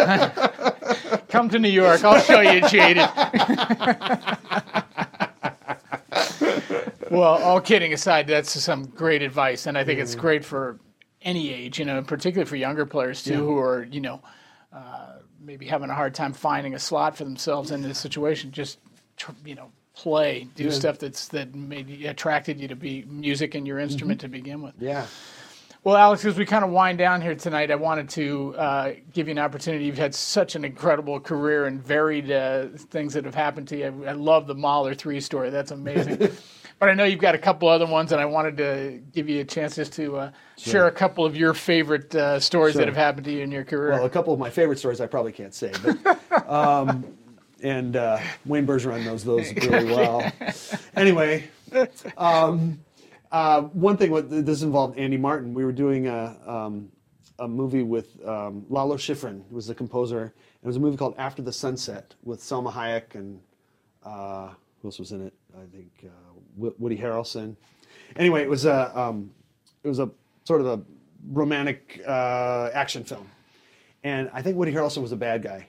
[1.31, 2.03] Come to New York.
[2.03, 3.07] I'll show you jaded.
[7.09, 10.79] well, all kidding aside, that's some great advice, and I think it's great for
[11.21, 14.21] any age, you know, particularly for younger players too, who are, you know,
[14.73, 18.51] uh, maybe having a hard time finding a slot for themselves in this situation.
[18.51, 18.79] Just,
[19.17, 23.67] tr- you know, play, do stuff that's that made attracted you to be music and
[23.67, 24.73] your instrument to begin with.
[24.79, 25.05] yeah.
[25.83, 29.27] Well, Alex, as we kind of wind down here tonight, I wanted to uh, give
[29.27, 29.85] you an opportunity.
[29.85, 34.03] You've had such an incredible career and varied uh, things that have happened to you.
[34.05, 35.49] I, I love the Mahler 3 story.
[35.49, 36.17] That's amazing.
[36.79, 39.41] but I know you've got a couple other ones, and I wanted to give you
[39.41, 42.81] a chance just to uh, share a couple of your favorite uh, stories Sure.
[42.81, 43.93] that have happened to you in your career.
[43.93, 47.03] Well, a couple of my favorite stories I probably can't say, but um,
[47.63, 50.31] and uh, Wayne Bergeron knows those really well.
[50.95, 51.49] Anyway,
[52.19, 52.79] um,
[53.31, 55.53] uh, one thing this involved Andy Martin.
[55.53, 56.91] We were doing a um,
[57.39, 60.33] a movie with um, Lalo Schifrin, who was the composer.
[60.63, 63.39] It was a movie called After the Sunset with Salma Hayek and
[64.03, 64.49] uh,
[64.81, 65.33] who else was in it?
[65.55, 67.55] I think uh, Woody Harrelson.
[68.15, 69.31] Anyway, it was a um,
[69.83, 70.09] it was a
[70.43, 70.81] sort of a
[71.31, 73.29] romantic uh, action film,
[74.03, 75.67] and I think Woody Harrelson was a bad guy,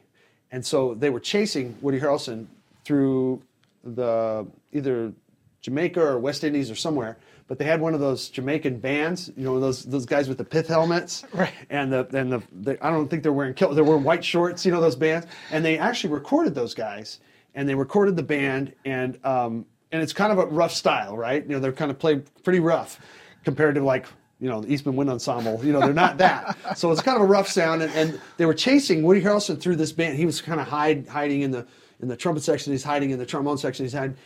[0.51, 2.47] and so they were chasing Woody Harrelson
[2.85, 3.43] through
[3.85, 5.13] the either
[5.61, 7.19] Jamaica or West Indies or somewhere.
[7.53, 10.45] But they had one of those Jamaican bands, you know, those those guys with the
[10.45, 11.53] pith helmets, Right.
[11.69, 14.65] and the and the, the I don't think they're wearing kilt, they're wearing white shorts,
[14.65, 17.21] you know, those bands, and they actually recorded those guys,
[17.55, 21.43] and they recorded the band, and um, and it's kind of a rough style, right?
[21.45, 22.99] You know, they're kind of played pretty rough
[23.45, 24.07] compared to like
[24.41, 25.63] you know the Eastman Wind Ensemble.
[25.63, 26.57] You know, they're not that.
[26.79, 29.77] so it's kind of a rough sound, and, and they were chasing Woody Harrelson through
[29.77, 30.17] this band.
[30.17, 31.67] He was kind of hide, hiding in the
[32.01, 32.73] in the trumpet section.
[32.73, 33.85] He's hiding in the trombone section.
[33.85, 34.17] He's hiding,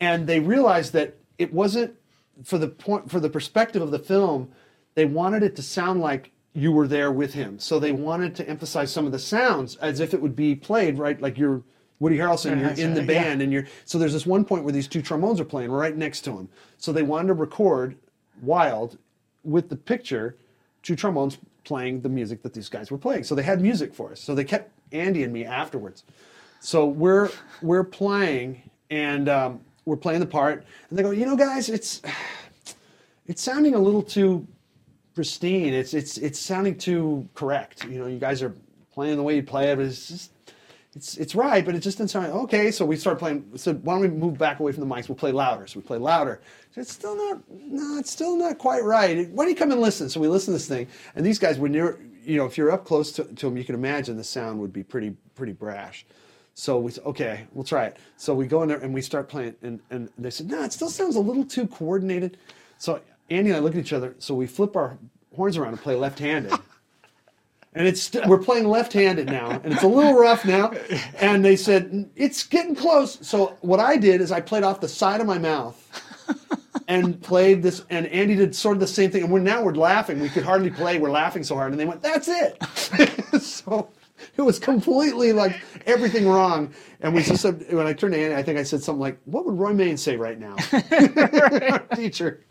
[0.00, 1.96] and they realized that it wasn't
[2.42, 4.50] for the point for the perspective of the film.
[4.94, 7.58] They wanted it to sound like you were there with him.
[7.58, 10.98] So they wanted to emphasize some of the sounds as if it would be played
[10.98, 11.62] right, like you're
[11.98, 12.60] Woody Harrelson.
[12.60, 13.06] You're in the Yeah.
[13.06, 15.96] band, and you're so there's this one point where these two trombones are playing right
[15.96, 16.48] next to him.
[16.78, 17.96] So they wanted to record
[18.42, 18.98] Wild
[19.44, 20.36] with the picture,
[20.82, 23.24] two trombones playing the music that these guys were playing.
[23.24, 24.20] So they had music for us.
[24.20, 26.04] So they kept Andy and me afterwards.
[26.60, 27.30] So we're
[27.62, 32.02] we're playing and um, we're playing the part, and they go, you know, guys, it's
[33.26, 34.46] it's sounding a little too
[35.14, 35.72] pristine.
[35.72, 37.84] It's it's it's sounding too correct.
[37.84, 38.54] You know, you guys are
[38.92, 40.30] playing the way you play it, but it's just
[40.94, 42.70] it's it's right, but it just didn't sound okay.
[42.70, 43.44] So we start playing.
[43.56, 45.08] So why don't we move back away from the mics?
[45.08, 45.66] We'll play louder.
[45.66, 46.40] So we play louder.
[46.76, 49.28] It's still not no, it's still not quite right.
[49.30, 50.08] Why don't you come and listen?
[50.08, 51.98] So we listen to this thing, and these guys were near.
[52.24, 54.72] You know, if you're up close to, to them, you can imagine the sound would
[54.72, 56.06] be pretty pretty brash.
[56.54, 57.96] So we said, okay, we'll try it.
[58.16, 60.72] So we go in there and we start playing, and, and they said, no, it
[60.72, 62.36] still sounds a little too coordinated.
[62.78, 64.14] So Andy and I look at each other.
[64.18, 64.96] So we flip our
[65.34, 66.52] horns around and play left-handed.
[67.76, 70.72] And it's st- we're playing left-handed now, and it's a little rough now.
[71.18, 73.18] And they said it's getting close.
[73.26, 75.76] So what I did is I played off the side of my mouth
[76.88, 77.84] and played this.
[77.90, 79.24] And Andy did sort of the same thing.
[79.24, 80.20] And we're now we're laughing.
[80.20, 81.00] We could hardly play.
[81.00, 81.72] We're laughing so hard.
[81.72, 82.62] And they went, "That's it."
[83.42, 83.88] so
[84.36, 86.72] It was completely like everything wrong.
[87.00, 89.18] And we just said, when I turned to Annie, I think I said something like,
[89.24, 90.56] "What would Roy Main say right now?"
[91.94, 92.44] Teacher.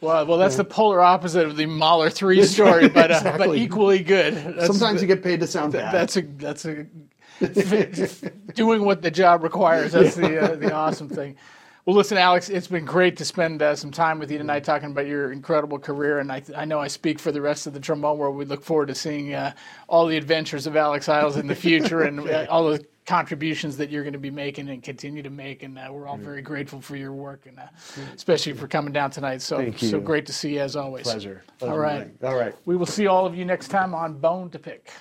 [0.00, 3.98] Well, well, that's the polar opposite of the Mahler three story, but uh, but equally
[3.98, 4.34] good.
[4.34, 5.92] That's, Sometimes you get paid to sound bad.
[5.92, 6.86] that's a that's a
[8.54, 9.92] doing what the job requires.
[9.92, 11.36] That's the uh, the awesome thing.
[11.88, 14.90] Well, listen, Alex, it's been great to spend uh, some time with you tonight talking
[14.90, 17.80] about your incredible career, and I, I know I speak for the rest of the
[17.80, 18.36] trombone world.
[18.36, 19.54] We look forward to seeing uh,
[19.88, 23.88] all the adventures of Alex Iles in the future and uh, all the contributions that
[23.88, 25.62] you're going to be making and continue to make.
[25.62, 27.68] And uh, we're all very grateful for your work, and uh,
[28.14, 29.40] especially for coming down tonight.
[29.40, 31.04] So so great to see you as always.
[31.04, 31.42] pleasure.
[31.62, 32.10] All right.
[32.22, 32.54] All right.
[32.66, 34.92] We will see all of you next time on Bone to Pick.